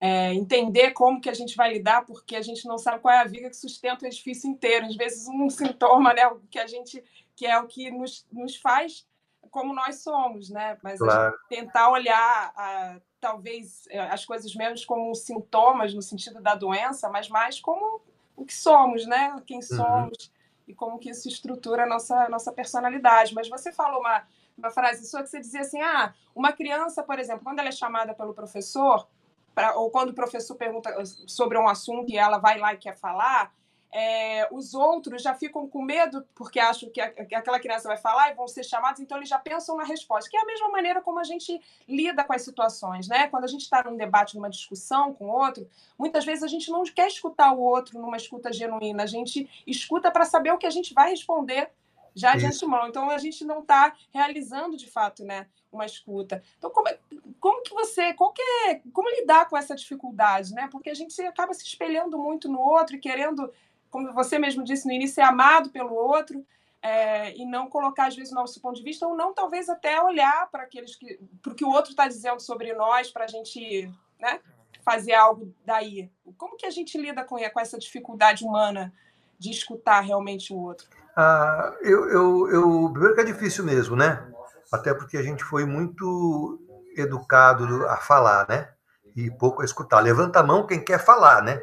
[0.00, 3.18] é, entender como que a gente vai lidar, porque a gente não sabe qual é
[3.18, 4.86] a viga que sustenta o edifício inteiro.
[4.86, 7.02] Às vezes um sintoma, né, que a gente
[7.34, 9.06] que é o que nos, nos faz
[9.50, 10.78] como nós somos, né?
[10.82, 11.36] Mas claro.
[11.48, 17.28] tentar olhar a, talvez é, as coisas menos como sintomas no sentido da doença, mas
[17.28, 18.00] mais como
[18.36, 19.36] o que somos, né?
[19.46, 19.62] Quem uhum.
[19.62, 20.32] somos uhum.
[20.68, 23.34] e como que isso estrutura a nossa nossa personalidade.
[23.34, 24.24] Mas você falou uma
[24.60, 27.72] uma frase sua que você dizia assim: ah, uma criança, por exemplo, quando ela é
[27.72, 29.08] chamada pelo professor,
[29.54, 30.94] pra, ou quando o professor pergunta
[31.26, 33.52] sobre um assunto e ela vai lá e quer falar,
[33.92, 37.96] é, os outros já ficam com medo porque acham que, a, que, aquela criança vai
[37.96, 40.68] falar e vão ser chamados, então eles já pensam na resposta, que é a mesma
[40.68, 43.26] maneira como a gente lida com as situações, né?
[43.28, 46.70] Quando a gente está num debate, numa discussão com o outro, muitas vezes a gente
[46.70, 50.66] não quer escutar o outro numa escuta genuína, a gente escuta para saber o que
[50.66, 51.70] a gente vai responder
[52.14, 52.88] já de antemão.
[52.88, 55.46] Então a gente não está realizando de fato, né?
[55.72, 56.42] Uma escuta.
[56.58, 56.98] Então, como, é,
[57.38, 58.12] como que você.
[58.14, 60.68] Qual que é, como lidar com essa dificuldade, né?
[60.70, 63.52] Porque a gente acaba se espelhando muito no outro e querendo
[63.90, 66.44] como você mesmo disse no início, ser amado pelo outro
[66.82, 70.00] é, e não colocar, às vezes, o nosso ponto de vista, ou não, talvez, até
[70.02, 71.18] olhar para aqueles que.
[71.42, 74.40] para o que o outro está dizendo sobre nós, para a gente né,
[74.82, 76.10] fazer algo daí.
[76.38, 78.92] Como que a gente lida com, com essa dificuldade humana
[79.38, 80.88] de escutar realmente o outro?
[81.16, 84.26] Ah, eu, eu, eu, primeiro que é difícil mesmo, né?
[84.72, 86.58] Até porque a gente foi muito
[86.96, 88.68] educado a falar, né?
[89.14, 90.00] E pouco a escutar.
[90.00, 91.62] Levanta a mão quem quer falar, né?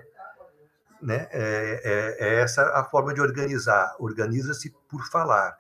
[1.07, 1.25] Né?
[1.31, 3.95] É, é, é essa a forma de organizar.
[3.97, 5.57] Organiza-se por falar.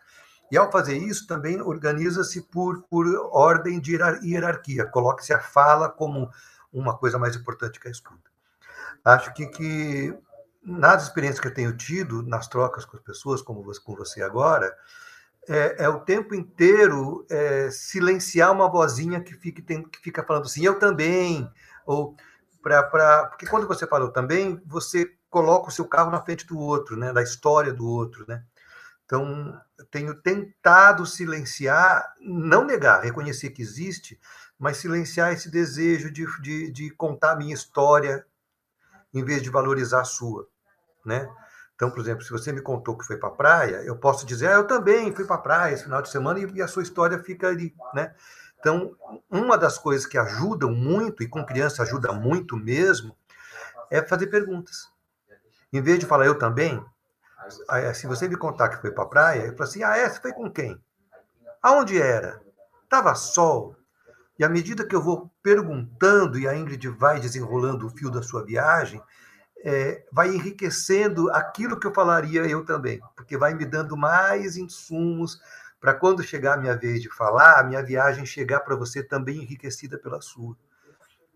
[0.51, 4.85] E ao fazer isso, também organiza-se por, por ordem de hierarquia.
[4.87, 6.29] Coloque-se a fala como
[6.71, 8.29] uma coisa mais importante que a escuta.
[9.05, 10.13] Acho que, que
[10.61, 14.21] nas experiências que eu tenho tido, nas trocas com as pessoas, como você, com você
[14.21, 14.75] agora,
[15.47, 20.43] é, é o tempo inteiro é, silenciar uma vozinha que, fique, tem, que fica falando
[20.43, 21.49] assim, eu também,
[21.85, 22.17] ou
[22.61, 23.27] para.
[23.27, 27.11] Porque quando você falou também, você coloca o seu carro na frente do outro, né?
[27.13, 28.43] Da história do outro, né?
[29.05, 29.59] Então,
[29.89, 34.19] tenho tentado silenciar, não negar, reconhecer que existe,
[34.59, 38.25] mas silenciar esse desejo de, de, de contar a minha história
[39.13, 40.47] em vez de valorizar a sua,
[41.05, 41.29] né?
[41.75, 44.47] Então, por exemplo, se você me contou que foi para a praia, eu posso dizer,
[44.47, 47.19] ah, eu também fui para a praia esse final de semana e a sua história
[47.19, 48.15] fica ali, né?
[48.59, 48.95] Então,
[49.29, 53.15] uma das coisas que ajudam muito, e com criança ajuda muito mesmo,
[53.91, 54.89] é fazer perguntas.
[55.71, 56.83] Em vez de falar eu também,
[57.93, 60.09] se você me contar que foi para a praia, eu falo assim: ah, é?
[60.09, 60.79] Você foi com quem?
[61.61, 62.41] Aonde era?
[62.89, 63.75] Tava sol.
[64.39, 68.21] E à medida que eu vou perguntando e a Ingrid vai desenrolando o fio da
[68.21, 69.01] sua viagem,
[69.63, 75.41] é, vai enriquecendo aquilo que eu falaria eu também, porque vai me dando mais insumos
[75.79, 79.37] para quando chegar a minha vez de falar, a minha viagem chegar para você também
[79.37, 80.55] enriquecida pela sua.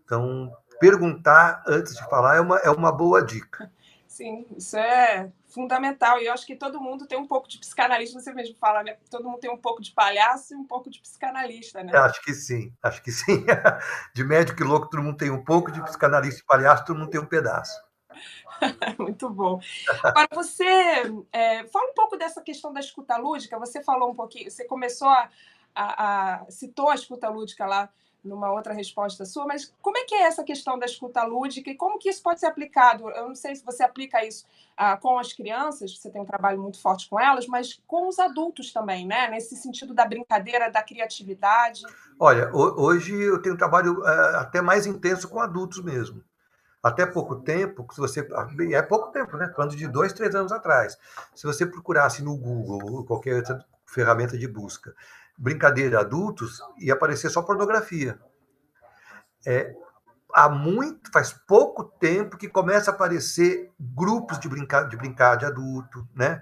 [0.04, 3.70] Então, perguntar antes de falar é uma, é uma boa dica.
[4.12, 6.20] Sim, isso é fundamental.
[6.20, 8.98] E eu acho que todo mundo tem um pouco de psicanalista, você mesmo fala, né?
[9.10, 11.96] Todo mundo tem um pouco de palhaço e um pouco de psicanalista, né?
[11.96, 13.42] acho que sim, acho que sim.
[14.14, 17.08] De médico e louco, todo mundo tem um pouco, de psicanalista e palhaço, todo mundo
[17.08, 17.72] tem um pedaço.
[19.00, 19.58] Muito bom.
[20.04, 20.66] Agora, você
[21.32, 23.58] é, fala um pouco dessa questão da escuta lúdica.
[23.58, 25.30] Você falou um pouquinho, você começou a,
[25.74, 27.88] a, a citou a escuta lúdica lá
[28.24, 31.74] numa outra resposta sua, mas como é que é essa questão da escuta lúdica e
[31.74, 33.10] como que isso pode ser aplicado?
[33.10, 36.60] Eu não sei se você aplica isso ah, com as crianças, você tem um trabalho
[36.60, 39.28] muito forte com elas, mas com os adultos também, né?
[39.28, 41.82] Nesse sentido da brincadeira, da criatividade.
[42.18, 46.22] Olha, hoje eu tenho um trabalho eh, até mais intenso com adultos mesmo.
[46.82, 48.28] Até pouco tempo, se você.
[48.32, 49.52] Ah, é pouco tempo, né?
[49.54, 50.98] Falando de dois, três anos atrás.
[51.32, 54.94] Se você procurasse no Google ou qualquer outra ferramenta de busca,
[55.42, 58.16] brincadeira adultos, ia aparecer só pornografia.
[59.44, 59.74] É,
[60.32, 65.44] há muito, faz pouco tempo que começa a aparecer grupos de brincar de, brincar de
[65.44, 66.40] adulto, né?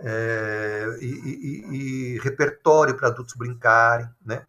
[0.00, 4.44] É, e, e, e, repertório para adultos brincarem, né?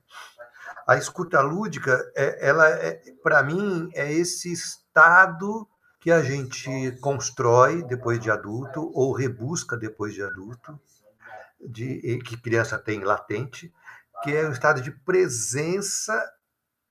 [0.87, 5.67] A escuta lúdica, é, ela é, para mim, é esse estado
[5.99, 10.77] que a gente constrói depois de adulto ou rebusca depois de adulto,
[11.61, 13.73] de, que criança tem latente,
[14.23, 16.31] que é um estado de presença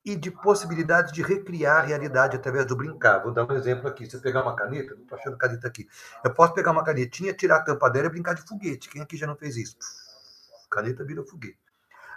[0.05, 3.21] e de possibilidade de recriar a realidade através do brincar.
[3.23, 4.09] Vou dar um exemplo aqui.
[4.09, 5.89] Se eu pegar uma caneta, não estou achando caneta aqui,
[6.25, 8.89] eu posso pegar uma canetinha, tirar a tampa dela e brincar de foguete.
[8.89, 9.77] Quem aqui já não fez isso?
[10.71, 11.59] Caneta vira foguete.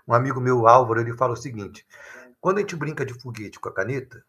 [0.07, 1.85] Um amigo meu, Álvaro, ele fala o seguinte:
[2.41, 4.23] quando a gente brinca de foguete com a caneta,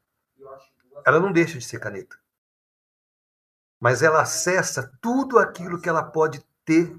[1.05, 2.16] ela não deixa de ser caneta.
[3.81, 6.94] Mas ela acessa tudo aquilo que ela pode ter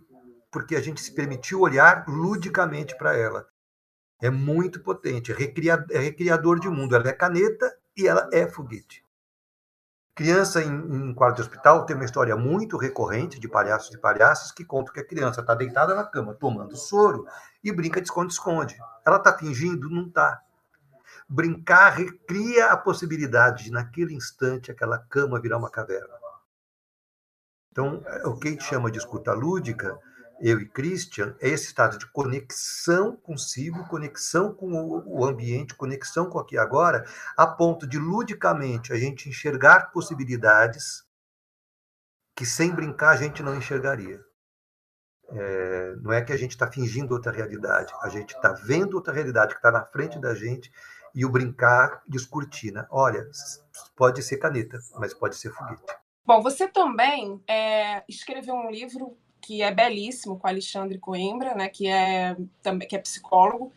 [0.51, 3.47] porque a gente se permitiu olhar ludicamente para ela.
[4.19, 6.95] É muito potente, é, é recriador de mundo.
[6.95, 9.05] Ela é caneta e ela é foguete.
[10.15, 14.51] Criança em, em quarto de hospital tem uma história muito recorrente de palhaços e palhaças
[14.51, 17.27] que contam que a criança está deitada na cama tomando soro
[17.63, 18.75] e brinca de esconde-esconde.
[19.05, 19.87] Ela está fingindo?
[19.89, 20.41] Não está.
[21.29, 26.17] Brincar recria a possibilidade de, naquele instante, aquela cama virar uma caverna.
[27.71, 29.99] Então, o que a gente chama de escuta lúdica
[30.39, 34.71] eu e Christian, é esse estado de conexão consigo, conexão com
[35.05, 41.05] o ambiente, conexão com aqui agora, a ponto de ludicamente a gente enxergar possibilidades
[42.35, 44.19] que sem brincar a gente não enxergaria.
[45.29, 49.13] É, não é que a gente está fingindo outra realidade, a gente está vendo outra
[49.13, 50.71] realidade que está na frente da gente
[51.13, 52.87] e o brincar descortina.
[52.89, 53.27] Olha,
[53.95, 55.83] pode ser caneta, mas pode ser foguete.
[56.25, 59.17] Bom, você também é, escreveu um livro
[59.47, 63.71] que é belíssimo, com Alexandre Coimbra, né, que é também que é psicólogo.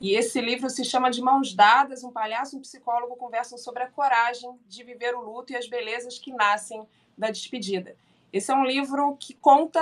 [0.00, 3.82] E esse livro se chama De Mãos Dadas, um palhaço e um psicólogo conversam sobre
[3.82, 6.86] a coragem de viver o luto e as belezas que nascem
[7.18, 7.96] da despedida.
[8.32, 9.80] Esse é um livro que conta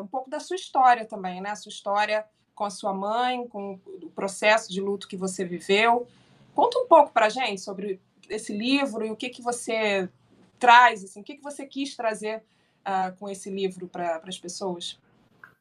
[0.00, 1.50] um pouco da sua história também, né?
[1.50, 6.06] A sua história com a sua mãe, com o processo de luto que você viveu.
[6.54, 10.08] Conta um pouco para gente sobre esse livro e o que que você
[10.58, 12.42] traz, assim, o que que você quis trazer
[12.86, 15.00] uh, com esse livro para as pessoas?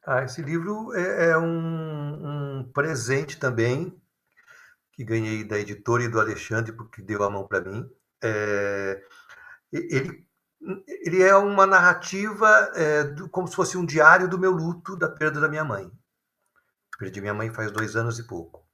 [0.06, 3.94] Ah, esse livro é, é um, um, presente também
[4.94, 7.88] que ganhei da editora e do Alexandre, porque deu a mão para mim.
[8.24, 9.04] É,
[9.72, 10.26] ele,
[10.88, 15.10] ele é uma narrativa é, do, como se fosse um diário do meu luto da
[15.10, 15.92] perda da minha mãe.
[16.98, 18.66] Perdi minha mãe faz dois anos e pouco.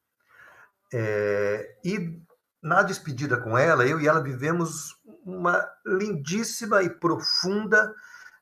[0.94, 2.22] É, e
[2.62, 7.94] na despedida com ela, eu e ela vivemos uma lindíssima e profunda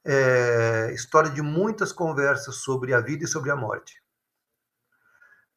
[0.05, 4.01] é, história de muitas conversas sobre a vida e sobre a morte.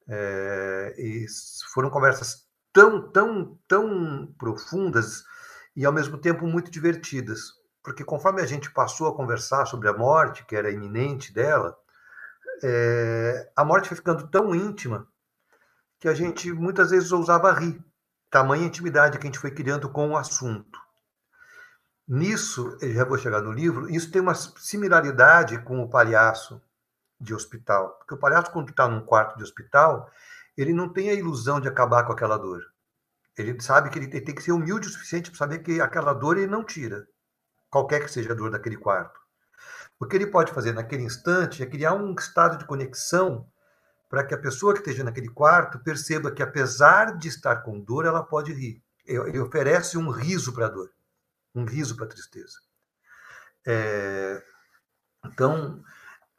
[0.07, 1.27] É, e
[1.73, 5.25] foram conversas tão, tão, tão profundas
[5.75, 7.53] e ao mesmo tempo muito divertidas,
[7.83, 11.77] porque conforme a gente passou a conversar sobre a morte, que era iminente dela,
[12.63, 15.07] é, a morte foi ficando tão íntima
[15.99, 17.83] que a gente muitas vezes ousava rir,
[18.31, 20.84] tamanha intimidade que a gente foi criando com o assunto.
[22.07, 26.61] Nisso, já vou chegar no livro, isso tem uma similaridade com o palhaço
[27.19, 27.97] de hospital.
[27.99, 30.11] Porque o palhaço, quando está num quarto de hospital,
[30.55, 32.63] ele não tem a ilusão de acabar com aquela dor.
[33.39, 36.37] Ele sabe que ele tem que ser humilde o suficiente para saber que aquela dor
[36.37, 37.09] ele não tira,
[37.71, 39.19] qualquer que seja a dor daquele quarto.
[39.99, 43.49] O que ele pode fazer naquele instante é criar um estado de conexão
[44.11, 48.05] para que a pessoa que esteja naquele quarto perceba que, apesar de estar com dor,
[48.05, 48.83] ela pode rir.
[49.07, 50.91] Ele oferece um riso para a dor
[51.55, 52.59] um riso para a tristeza.
[53.67, 54.43] É,
[55.27, 55.83] então,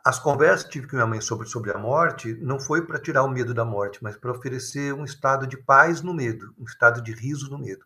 [0.05, 3.23] as conversas que tive com minha mãe sobre, sobre a morte não foi para tirar
[3.23, 7.01] o medo da morte, mas para oferecer um estado de paz no medo, um estado
[7.01, 7.85] de riso no medo.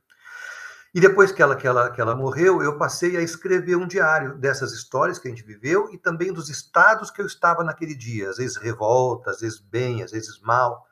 [0.94, 4.36] E depois que ela, que, ela, que ela morreu, eu passei a escrever um diário
[4.38, 8.30] dessas histórias que a gente viveu e também dos estados que eu estava naquele dia,
[8.30, 10.88] às vezes revolta, às vezes bem, às vezes mal.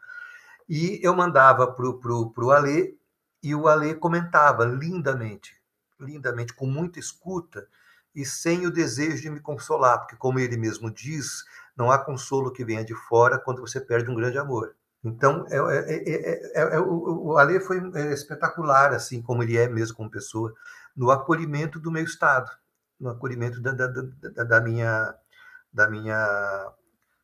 [0.69, 2.95] E eu mandava para o pro, pro Alê
[3.41, 5.56] e o Alê comentava lindamente,
[5.99, 7.67] lindamente, com muita escuta
[8.15, 11.43] e sem o desejo de me consolar, porque, como ele mesmo diz,
[11.75, 14.75] não há consolo que venha de fora quando você perde um grande amor.
[15.03, 17.79] Então, é, é, é, o, o Ale foi
[18.11, 20.53] espetacular, assim como ele é mesmo como pessoa,
[20.95, 22.49] no acolhimento do meu estado,
[22.99, 25.13] no acolhimento da, da, da, da minha,
[25.71, 26.73] da minha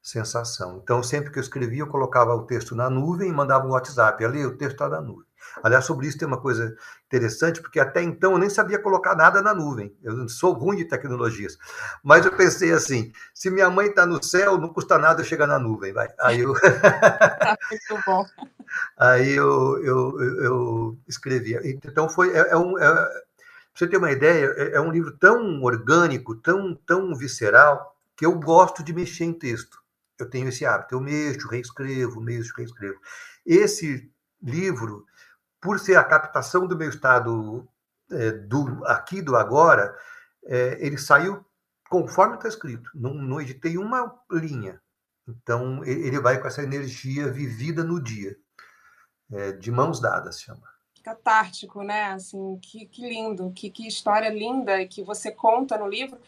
[0.01, 0.79] sensação.
[0.83, 4.23] Então, sempre que eu escrevia, eu colocava o texto na nuvem e mandava um WhatsApp.
[4.23, 5.25] Ali, o texto está na nuvem.
[5.63, 6.75] Aliás, sobre isso tem uma coisa
[7.05, 9.95] interessante, porque até então eu nem sabia colocar nada na nuvem.
[10.03, 11.57] Eu sou ruim de tecnologias.
[12.03, 15.47] Mas eu pensei assim: se minha mãe está no céu, não custa nada eu chegar
[15.47, 15.93] na nuvem.
[15.93, 16.09] Vai.
[16.19, 16.53] Aí eu.
[17.69, 18.25] Muito bom.
[18.97, 21.61] Aí eu, eu, eu, escrevia.
[21.63, 22.35] Então foi.
[22.35, 23.11] É, é um, é, pra
[23.73, 28.39] você ter uma ideia, é, é um livro tão orgânico, tão, tão visceral, que eu
[28.39, 29.81] gosto de mexer em texto.
[30.19, 30.95] Eu tenho esse hábito.
[30.95, 32.99] Eu mexo, reescrevo, mexo, reescrevo.
[33.45, 35.05] Esse livro
[35.63, 37.67] por ser a captação do meu estado
[38.11, 39.97] é, do aqui do agora,
[40.45, 41.43] é, ele saiu
[41.89, 42.89] conforme está escrito.
[42.93, 44.81] Não, não editei uma linha.
[45.27, 48.35] Então ele vai com essa energia vivida no dia,
[49.31, 50.61] é, de mãos dadas, chama.
[51.01, 52.05] Catártico, né?
[52.07, 56.19] Assim, que, que lindo, que, que história linda que você conta no livro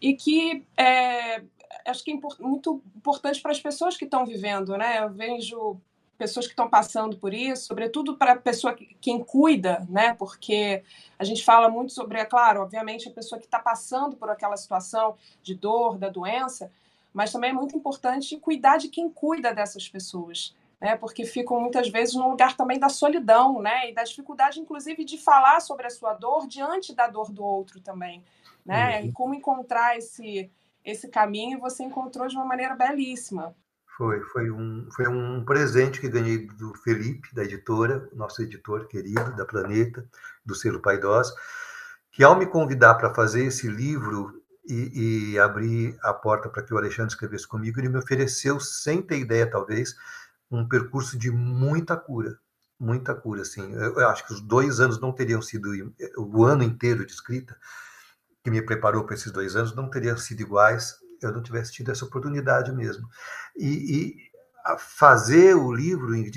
[0.00, 1.42] e que é,
[1.86, 5.00] acho que é muito importante para as pessoas que estão vivendo, né?
[5.02, 5.80] Eu vejo
[6.18, 10.14] pessoas que estão passando por isso, sobretudo para a pessoa que, quem cuida, né?
[10.14, 10.82] Porque
[11.18, 14.56] a gente fala muito sobre, é claro, obviamente a pessoa que está passando por aquela
[14.56, 16.70] situação de dor, da doença,
[17.14, 20.96] mas também é muito importante cuidar de quem cuida dessas pessoas, né?
[20.96, 23.88] Porque ficam muitas vezes no lugar também da solidão, né?
[23.88, 27.80] E da dificuldade, inclusive, de falar sobre a sua dor diante da dor do outro
[27.80, 28.24] também,
[28.66, 29.00] né?
[29.00, 29.06] Uhum.
[29.06, 30.50] E como encontrar esse
[30.84, 33.54] esse caminho você encontrou de uma maneira belíssima.
[33.98, 39.34] Foi, foi um, foi um presente que ganhei do Felipe, da editora, nosso editor querido
[39.34, 40.08] da Planeta,
[40.46, 41.34] do selo Paidós,
[42.12, 46.72] que ao me convidar para fazer esse livro e, e abrir a porta para que
[46.72, 49.96] o Alexandre escrevesse comigo, ele me ofereceu, sem ter ideia talvez,
[50.48, 52.38] um percurso de muita cura,
[52.78, 53.72] muita cura, assim.
[53.72, 55.70] Eu, eu acho que os dois anos não teriam sido,
[56.16, 57.56] o ano inteiro de escrita,
[58.44, 61.90] que me preparou para esses dois anos, não teriam sido iguais eu não tivesse tido
[61.90, 63.08] essa oportunidade mesmo.
[63.56, 64.28] E, e
[64.76, 66.30] fazer o livro me,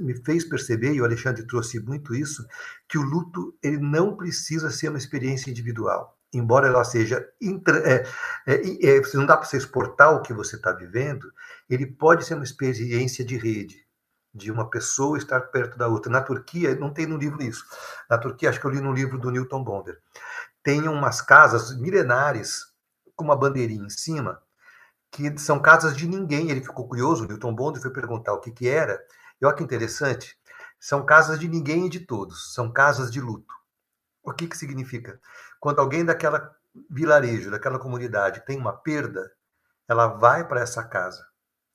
[0.00, 2.46] me, fez perceber, e o Alexandre trouxe muito isso,
[2.88, 6.16] que o luto ele não precisa ser uma experiência individual.
[6.32, 7.26] Embora ela seja.
[7.40, 8.06] Intra, é,
[8.46, 11.30] é, é, não dá para você exportar o que você está vivendo,
[11.68, 13.86] ele pode ser uma experiência de rede,
[14.34, 16.10] de uma pessoa estar perto da outra.
[16.10, 17.64] Na Turquia, não tem no livro isso.
[18.08, 19.98] Na Turquia, acho que eu li no livro do Newton Bonder.
[20.62, 22.71] Tem umas casas milenares
[23.22, 24.42] com uma bandeirinha em cima,
[25.10, 26.50] que são casas de ninguém.
[26.50, 29.00] Ele ficou curioso, o Newton Bond foi perguntar o que, que era.
[29.40, 30.36] E olha que interessante,
[30.78, 33.54] são casas de ninguém e de todos, são casas de luto.
[34.24, 35.20] O que, que significa?
[35.60, 36.54] Quando alguém daquela
[36.90, 39.30] vilarejo, daquela comunidade tem uma perda,
[39.88, 41.24] ela vai para essa casa,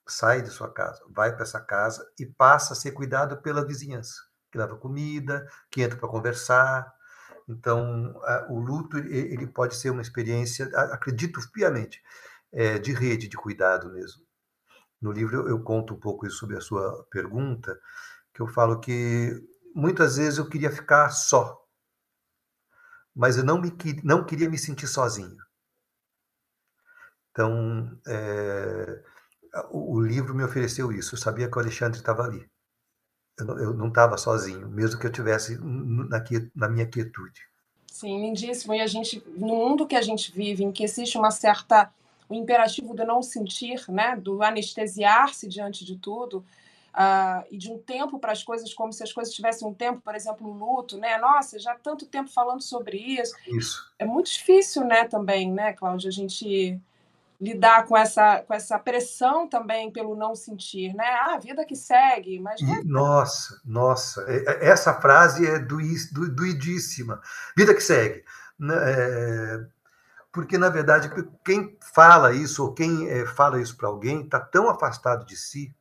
[0.06, 4.14] sai de sua casa, vai para essa casa e passa a ser cuidado pela vizinhança,
[4.50, 6.92] que leva comida, que entra para conversar,
[7.48, 8.14] então,
[8.50, 12.02] o luto ele pode ser uma experiência, acredito piamente,
[12.52, 14.22] é, de rede de cuidado mesmo.
[15.00, 17.80] No livro eu conto um pouco sobre a sua pergunta,
[18.34, 19.32] que eu falo que
[19.74, 21.58] muitas vezes eu queria ficar só,
[23.14, 23.72] mas eu não, me,
[24.04, 25.38] não queria me sentir sozinho.
[27.30, 29.02] Então, é,
[29.70, 31.14] o livro me ofereceu isso.
[31.14, 32.48] Eu sabia que o Alexandre estava ali
[33.38, 36.24] eu não estava sozinho, mesmo que eu tivesse na,
[36.54, 37.42] na minha quietude.
[37.86, 38.74] Sim, lindíssimo.
[38.74, 41.90] E a gente, no mundo que a gente vive, em que existe uma certa
[42.28, 46.44] o imperativo do não sentir, né, do anestesiar-se diante de tudo,
[46.94, 50.00] uh, e de um tempo para as coisas como se as coisas tivessem um tempo,
[50.00, 51.16] por exemplo, o luto, né?
[51.18, 53.34] Nossa, já tanto tempo falando sobre isso.
[53.46, 53.90] Isso.
[53.98, 56.78] É muito difícil, né, também, né, Cláudia, a gente
[57.40, 61.06] lidar com essa, com essa pressão também pelo não sentir, né?
[61.06, 62.60] Ah, a vida que segue, mas...
[62.60, 67.20] E, nossa, nossa, é, é, essa frase é doidíssima.
[67.56, 68.24] Vida que segue.
[68.58, 68.74] Né?
[68.76, 69.64] É,
[70.32, 71.10] porque, na verdade,
[71.44, 75.72] quem fala isso, ou quem é, fala isso para alguém, está tão afastado de si,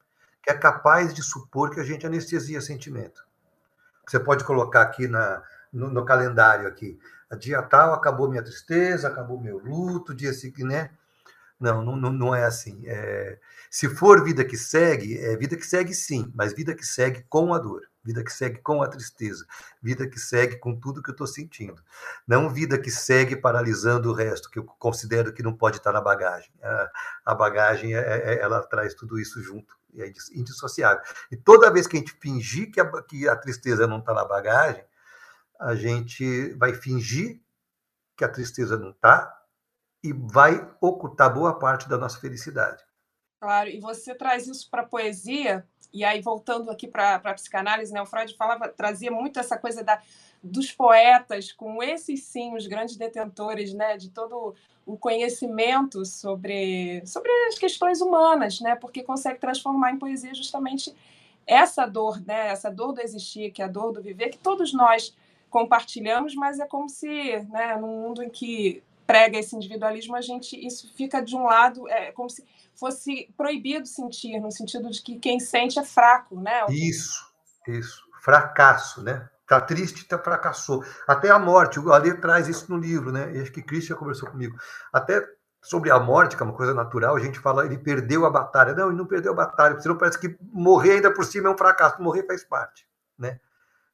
[0.44, 3.26] que é capaz de supor que a gente anestesia sentimento.
[4.08, 5.42] Você pode colocar aqui na,
[5.74, 6.98] no, no calendário aqui,
[7.40, 10.92] dia tal acabou minha tristeza, acabou meu luto, dia seguinte, né?
[11.60, 12.84] Não, não, não é assim.
[12.86, 13.40] É,
[13.70, 17.54] se for vida que segue, é vida que segue sim, mas vida que segue com
[17.54, 17.82] a dor.
[18.08, 19.46] vida que segue com a tristeza,
[19.82, 21.84] vida que segue com tudo que eu estou sentindo.
[22.26, 26.00] Não vida que segue paralisando o resto, que eu considero que não pode estar na
[26.00, 26.50] bagagem.
[26.64, 26.92] A,
[27.26, 31.04] a bagagem, é, é, ela traz tudo isso junto, é indissociável.
[31.30, 34.24] E toda vez que a gente fingir que a, que a tristeza não está na
[34.24, 34.86] bagagem,
[35.60, 37.42] a gente vai fingir
[38.16, 39.37] que a tristeza não está
[40.08, 42.84] e vai ocultar boa parte da nossa felicidade.
[43.40, 47.94] Claro, e você traz isso para a poesia, e aí voltando aqui para a psicanálise,
[47.94, 50.02] né, o Freud falava, trazia muito essa coisa da,
[50.42, 54.56] dos poetas, com esses sim, os grandes detentores né, de todo
[54.86, 60.96] o conhecimento sobre, sobre as questões humanas, né, porque consegue transformar em poesia justamente
[61.46, 64.74] essa dor, né, essa dor do existir, que é a dor do viver, que todos
[64.74, 65.16] nós
[65.50, 70.56] compartilhamos, mas é como se, né, num mundo em que prega esse individualismo, a gente
[70.56, 72.46] isso fica de um lado, é como se
[72.76, 76.66] fosse proibido sentir, no sentido de que quem sente é fraco, né?
[76.70, 77.26] Isso,
[77.68, 79.28] isso, fracasso, né?
[79.48, 80.84] Tá triste, tá fracassou.
[81.08, 83.32] Até a morte, o Ali traz isso no livro, né?
[83.42, 84.58] Acho que Christian conversou comigo.
[84.92, 85.26] Até
[85.62, 88.74] sobre a morte, que é uma coisa natural, a gente fala, ele perdeu a batalha.
[88.74, 91.52] Não, ele não perdeu a batalha, porque senão parece que morrer ainda por cima é
[91.52, 92.02] um fracasso.
[92.02, 92.86] Morrer faz parte,
[93.18, 93.40] né?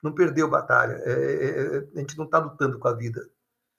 [0.02, 1.00] Não perdeu a batalha.
[1.06, 3.22] É, é, é a gente não está lutando com a vida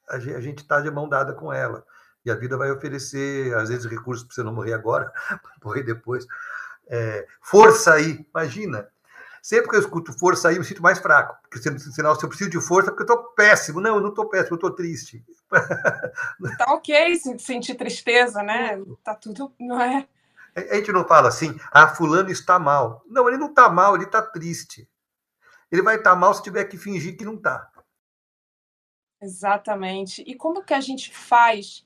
[0.09, 1.85] a gente está de mão dada com ela.
[2.25, 5.83] E a vida vai oferecer, às vezes, recursos para você não morrer agora, para morrer
[5.83, 6.27] depois.
[6.87, 8.89] É, força aí, imagina.
[9.43, 11.37] Sempre que eu escuto força aí, eu me sinto mais fraco.
[11.43, 13.79] Porque sinal, se eu preciso de força, porque eu estou péssimo.
[13.79, 15.23] Não, eu não estou péssimo, eu estou triste.
[16.59, 18.83] Tá ok sentir tristeza, né?
[19.05, 20.09] Tá tudo, não é?
[20.57, 23.05] A gente não fala assim, ah, fulano está mal.
[23.07, 24.89] Não, ele não está mal, ele está triste.
[25.71, 27.69] Ele vai estar tá mal se tiver que fingir que não está.
[29.25, 30.23] Exatamente.
[30.27, 31.85] E como que a gente faz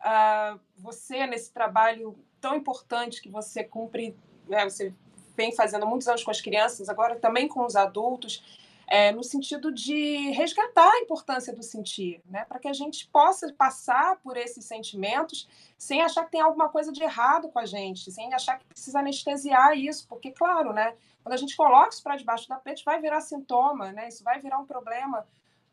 [0.00, 4.16] uh, você nesse trabalho tão importante que você cumpre,
[4.48, 4.94] né, você
[5.36, 9.72] vem fazendo muitos anos com as crianças, agora também com os adultos, é, no sentido
[9.72, 14.64] de resgatar a importância do sentir, né, para que a gente possa passar por esses
[14.64, 18.64] sentimentos sem achar que tem alguma coisa de errado com a gente, sem achar que
[18.64, 22.80] precisa anestesiar isso, porque, claro, né, quando a gente coloca isso para debaixo da pele,
[22.84, 25.26] vai virar sintoma, né, isso vai virar um problema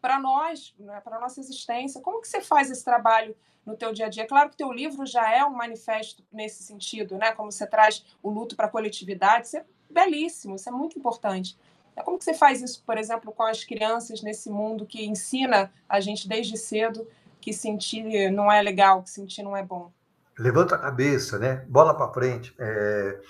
[0.03, 2.01] para nós, né, para a nossa existência.
[2.01, 3.33] Como que você faz esse trabalho
[3.65, 4.27] no teu dia a dia?
[4.27, 7.31] Claro que teu livro já é um manifesto nesse sentido, né?
[7.31, 11.57] Como você traz o luto para a coletividade, isso é belíssimo, isso é muito importante.
[12.03, 16.01] Como que você faz isso, por exemplo, com as crianças nesse mundo que ensina a
[16.01, 17.07] gente desde cedo
[17.39, 19.89] que sentir não é legal, que sentir não é bom?
[20.37, 21.65] Levanta a cabeça, né?
[21.69, 22.53] Bola para frente.
[22.59, 23.21] É...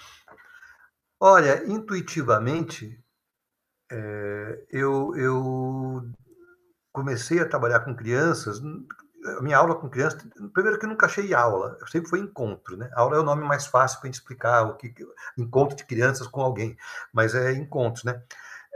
[1.19, 2.99] Olha, intuitivamente,
[3.91, 4.65] é...
[4.71, 6.11] eu, eu
[6.93, 8.61] comecei a trabalhar com crianças,
[9.25, 10.21] a minha aula com crianças,
[10.53, 12.89] primeiro que eu nunca achei aula, eu sempre foi encontro, né?
[12.93, 14.93] Aula é o nome mais fácil para a gente explicar o que
[15.37, 16.77] encontro de crianças com alguém,
[17.11, 18.21] mas é encontros, né?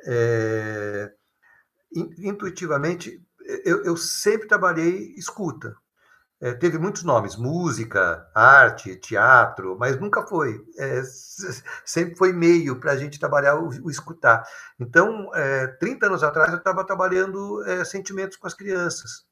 [0.05, 1.13] É,
[2.17, 3.23] intuitivamente,
[3.63, 5.75] eu, eu sempre trabalhei escuta,
[6.39, 10.63] é, teve muitos nomes, música, arte, teatro, mas nunca foi.
[10.77, 11.01] É,
[11.83, 14.43] sempre foi meio para a gente trabalhar o, o escutar.
[14.79, 19.25] Então, é, 30 anos atrás, eu estava trabalhando é, sentimentos com as crianças,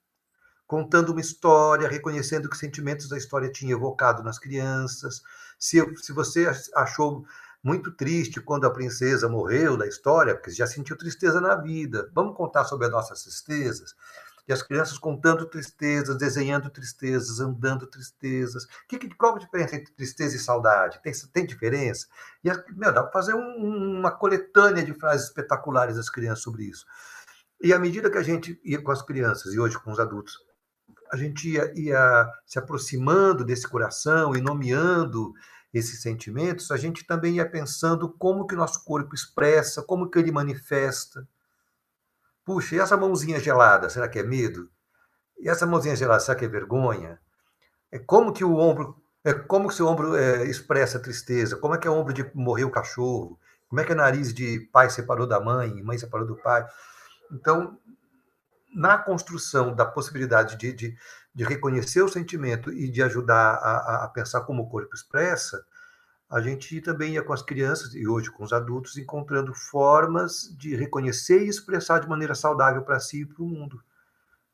[0.66, 5.22] contando uma história, reconhecendo que sentimentos da história tinha evocado nas crianças.
[5.60, 7.24] Se, se você achou
[7.64, 12.36] muito triste quando a princesa morreu da história, porque já sentiu tristeza na vida, vamos
[12.36, 13.96] contar sobre as nossas tristezas
[14.48, 18.68] e as crianças contando tristezas, desenhando tristezas, andando tristezas.
[18.88, 21.02] Que, que, qual a diferença entre tristeza e saudade?
[21.02, 22.08] Tem, tem diferença?
[22.44, 26.86] E, meu, dá para fazer um, uma coletânea de frases espetaculares das crianças sobre isso.
[27.62, 30.38] E à medida que a gente ia com as crianças, e hoje com os adultos,
[31.12, 35.34] a gente ia, ia se aproximando desse coração e nomeando
[35.74, 40.20] esses sentimentos, a gente também ia pensando como que o nosso corpo expressa, como que
[40.20, 41.28] ele manifesta.
[42.46, 44.70] Puxa, e essa mãozinha gelada, será que é medo?
[45.40, 47.20] E essa mãozinha gelada, será que é vergonha?
[47.92, 51.58] É como que o ombro, é como que seu ombro é, expressa tristeza?
[51.58, 53.40] Como é que é o ombro de morrer o cachorro?
[53.68, 56.64] Como é que é o nariz de pai separou da mãe, mãe separou do pai?
[57.32, 57.80] Então,
[58.76, 60.98] na construção da possibilidade de, de,
[61.34, 65.66] de reconhecer o sentimento e de ajudar a, a pensar como o corpo expressa,
[66.30, 70.76] a gente também ia com as crianças e hoje com os adultos encontrando formas de
[70.76, 73.82] reconhecer e expressar de maneira saudável para si e para o mundo.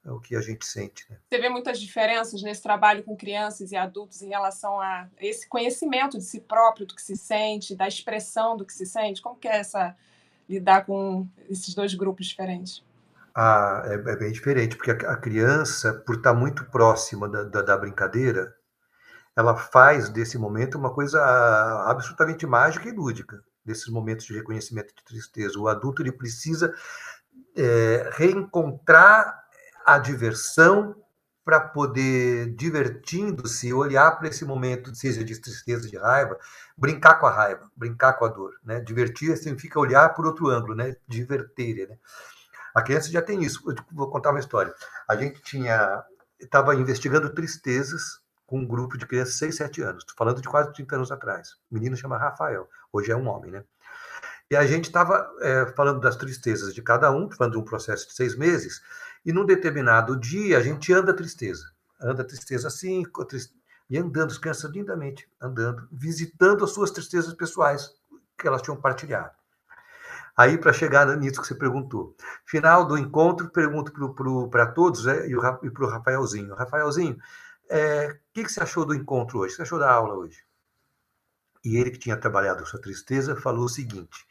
[0.03, 1.05] É o que a gente sente.
[1.09, 1.17] Né?
[1.29, 6.17] Você vê muitas diferenças nesse trabalho com crianças e adultos em relação a esse conhecimento
[6.17, 9.21] de si próprio, do que se sente, da expressão do que se sente?
[9.21, 9.95] Como que é essa
[10.49, 12.83] lidar com esses dois grupos diferentes?
[13.33, 17.61] Ah, é, é bem diferente, porque a, a, criança, por estar muito próxima da, da,
[17.61, 18.53] da brincadeira,
[19.35, 21.21] ela faz desse momento uma coisa
[21.87, 23.43] absolutamente mágica e lúdica.
[23.63, 25.59] desses momentos de reconhecimento de tristeza.
[25.59, 26.73] O adulto ele precisa
[27.55, 29.39] é, reencontrar
[29.85, 30.95] a diversão
[31.43, 36.37] para poder, divertindo-se, olhar para esse momento, seja de tristeza, de raiva,
[36.77, 38.53] brincar com a raiva, brincar com a dor.
[38.63, 38.79] Né?
[38.79, 40.95] Divertir significa olhar por outro ângulo, né?
[41.07, 41.89] diverter.
[41.89, 41.97] Né?
[42.73, 43.61] A criança já tem isso.
[43.69, 44.73] Eu vou contar uma história.
[45.07, 46.03] A gente tinha
[46.39, 48.20] estava investigando tristezas
[48.51, 50.03] com um grupo de crianças de 6, 7 anos.
[50.03, 51.53] Estou falando de quase 30 anos atrás.
[51.71, 53.63] O menino chama Rafael, hoje é um homem, né?
[54.49, 58.09] E a gente estava é, falando das tristezas de cada um, falando de um processo
[58.09, 58.81] de seis meses,
[59.25, 61.71] e num determinado dia a gente anda a tristeza.
[62.01, 63.05] Anda a tristeza assim,
[63.89, 67.93] e andando, as crianças lindamente, andando, visitando as suas tristezas pessoais
[68.37, 69.31] que elas tinham partilhado.
[70.35, 72.15] Aí, para chegar nisso que você perguntou.
[72.45, 73.93] Final do encontro, pergunto
[74.49, 76.53] para todos né, e para o Rafaelzinho.
[76.53, 77.17] Rafaelzinho,
[77.71, 79.47] é, o que, que você achou do encontro hoje?
[79.47, 80.43] O que você achou da aula hoje?
[81.63, 84.25] E ele, que tinha trabalhado a sua tristeza, falou o seguinte: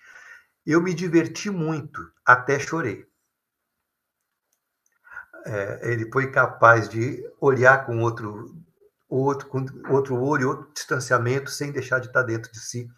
[0.66, 3.09] Eu me diverti muito, até chorei.
[5.47, 8.55] É, ele foi capaz de olhar com outro,
[9.09, 12.91] outro, com outro olho, outro distanciamento, sem deixar de estar dentro de si.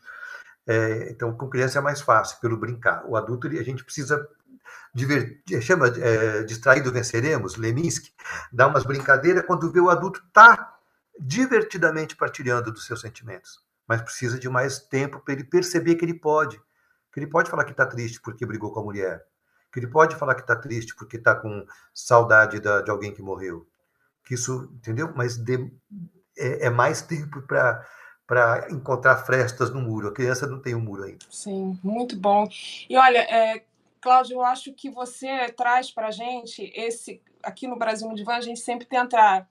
[0.66, 3.04] É, então, com criança é mais fácil, pelo brincar.
[3.06, 4.28] O adulto, a gente precisa
[4.94, 8.12] divertir, chama é, distraído venceremos, Leminski,
[8.52, 10.76] dá umas brincadeiras quando vê o adulto tá
[11.18, 16.14] divertidamente partilhando dos seus sentimentos, mas precisa de mais tempo para ele perceber que ele
[16.14, 16.60] pode,
[17.12, 19.24] que ele pode falar que está triste porque brigou com a mulher,
[19.72, 23.22] que ele pode falar que está triste porque está com saudade da, de alguém que
[23.22, 23.66] morreu,
[24.24, 25.12] que isso, entendeu?
[25.16, 25.72] Mas de,
[26.36, 27.86] é, é mais tempo para
[28.32, 30.08] para encontrar frestas no muro.
[30.08, 31.26] A criança não tem um muro ainda.
[31.28, 32.48] Sim, muito bom.
[32.88, 33.62] E olha, é,
[34.02, 37.22] Cláudio, eu acho que você traz para a gente esse.
[37.40, 39.48] Aqui no Brasil no Divã, a gente sempre tenta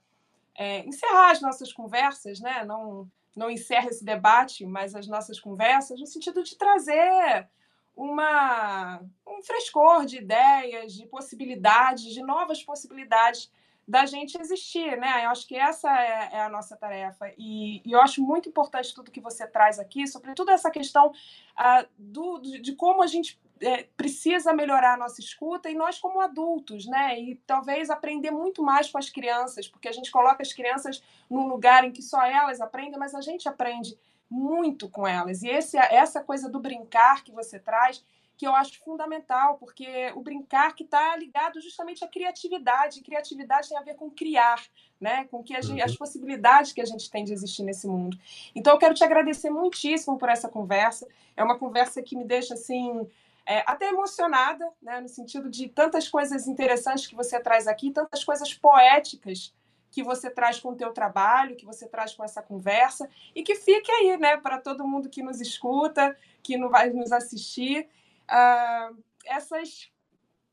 [0.54, 2.62] é, encerrar as nossas conversas, né?
[2.62, 7.48] Não, não encerra esse debate, mas as nossas conversas, no sentido de trazer
[7.96, 13.50] uma, um frescor de ideias, de possibilidades, de novas possibilidades
[13.88, 15.24] da gente existir, né?
[15.24, 17.32] Eu acho que essa é, é a nossa tarefa.
[17.36, 21.88] E, e, eu acho muito importante tudo que você traz aqui, sobretudo essa questão uh,
[21.98, 26.86] do, de como a gente é, precisa melhorar a nossa escuta e nós como adultos,
[26.86, 27.18] né?
[27.18, 31.46] E talvez aprender muito mais com as crianças, porque a gente coloca as crianças num
[31.46, 33.96] lugar em que só elas aprendem, mas a gente aprende
[34.28, 35.42] muito com elas.
[35.42, 38.02] E esse, essa coisa do brincar que você traz,
[38.42, 42.98] que eu acho fundamental, porque o brincar que está ligado justamente à criatividade.
[42.98, 44.60] E criatividade tem a ver com criar,
[45.00, 45.26] né?
[45.30, 45.98] com que gente, as uhum.
[45.98, 48.18] possibilidades que a gente tem de existir nesse mundo.
[48.54, 51.06] Então, eu quero te agradecer muitíssimo por essa conversa.
[51.36, 53.06] É uma conversa que me deixa assim
[53.46, 58.24] é, até emocionada, né, no sentido de tantas coisas interessantes que você traz aqui, tantas
[58.24, 59.54] coisas poéticas
[59.90, 63.54] que você traz com o teu trabalho, que você traz com essa conversa, e que
[63.54, 67.88] fique aí, né, para todo mundo que nos escuta, que não vai nos assistir,
[68.24, 69.91] uh, essas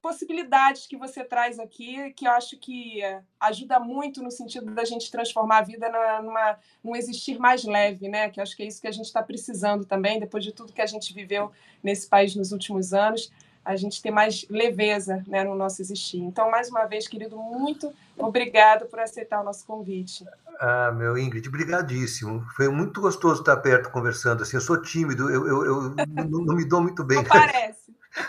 [0.02, 3.02] possibilidades que você traz aqui, que eu acho que
[3.40, 5.90] ajuda muito no sentido da gente transformar a vida
[6.22, 8.30] numa, num existir mais leve, né?
[8.30, 10.74] Que eu acho que é isso que a gente está precisando também, depois de tudo
[10.74, 11.52] que a gente viveu
[11.84, 13.32] nesse país nos últimos anos,
[13.64, 16.20] a gente ter mais leveza né, no nosso existir.
[16.20, 20.26] Então, mais uma vez, querido, muito obrigado por aceitar o nosso convite.
[20.60, 22.46] Ah, meu Ingrid, brigadíssimo.
[22.56, 24.44] Foi muito gostoso estar perto conversando.
[24.44, 25.82] Assim, eu sou tímido, eu, eu, eu
[26.30, 27.18] não, não me dou muito bem.
[27.18, 27.79] Não parece.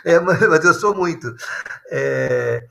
[0.05, 1.35] É, mas eu sou muito.
[1.91, 2.67] É,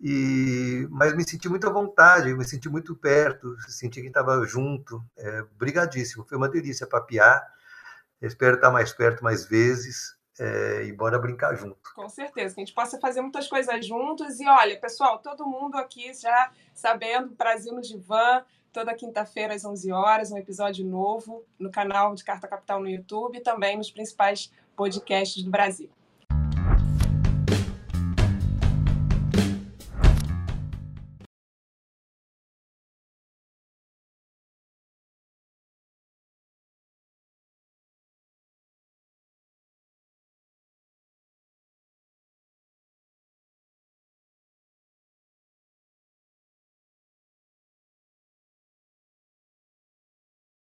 [0.00, 5.02] e, mas me senti muito à vontade, me senti muito perto, senti que estava junto.
[5.16, 7.42] É, brigadíssimo, foi uma delícia papiar.
[8.20, 11.94] Espero estar mais perto mais vezes é, e bora brincar junto.
[11.94, 14.40] Com certeza, que a gente possa fazer muitas coisas juntos.
[14.40, 18.42] E olha, pessoal, todo mundo aqui já sabendo, Brasil no Divã,
[18.72, 23.36] toda quinta-feira às 11 horas, um episódio novo no canal de Carta Capital no YouTube
[23.36, 25.90] e também nos principais podcasts do Brasil.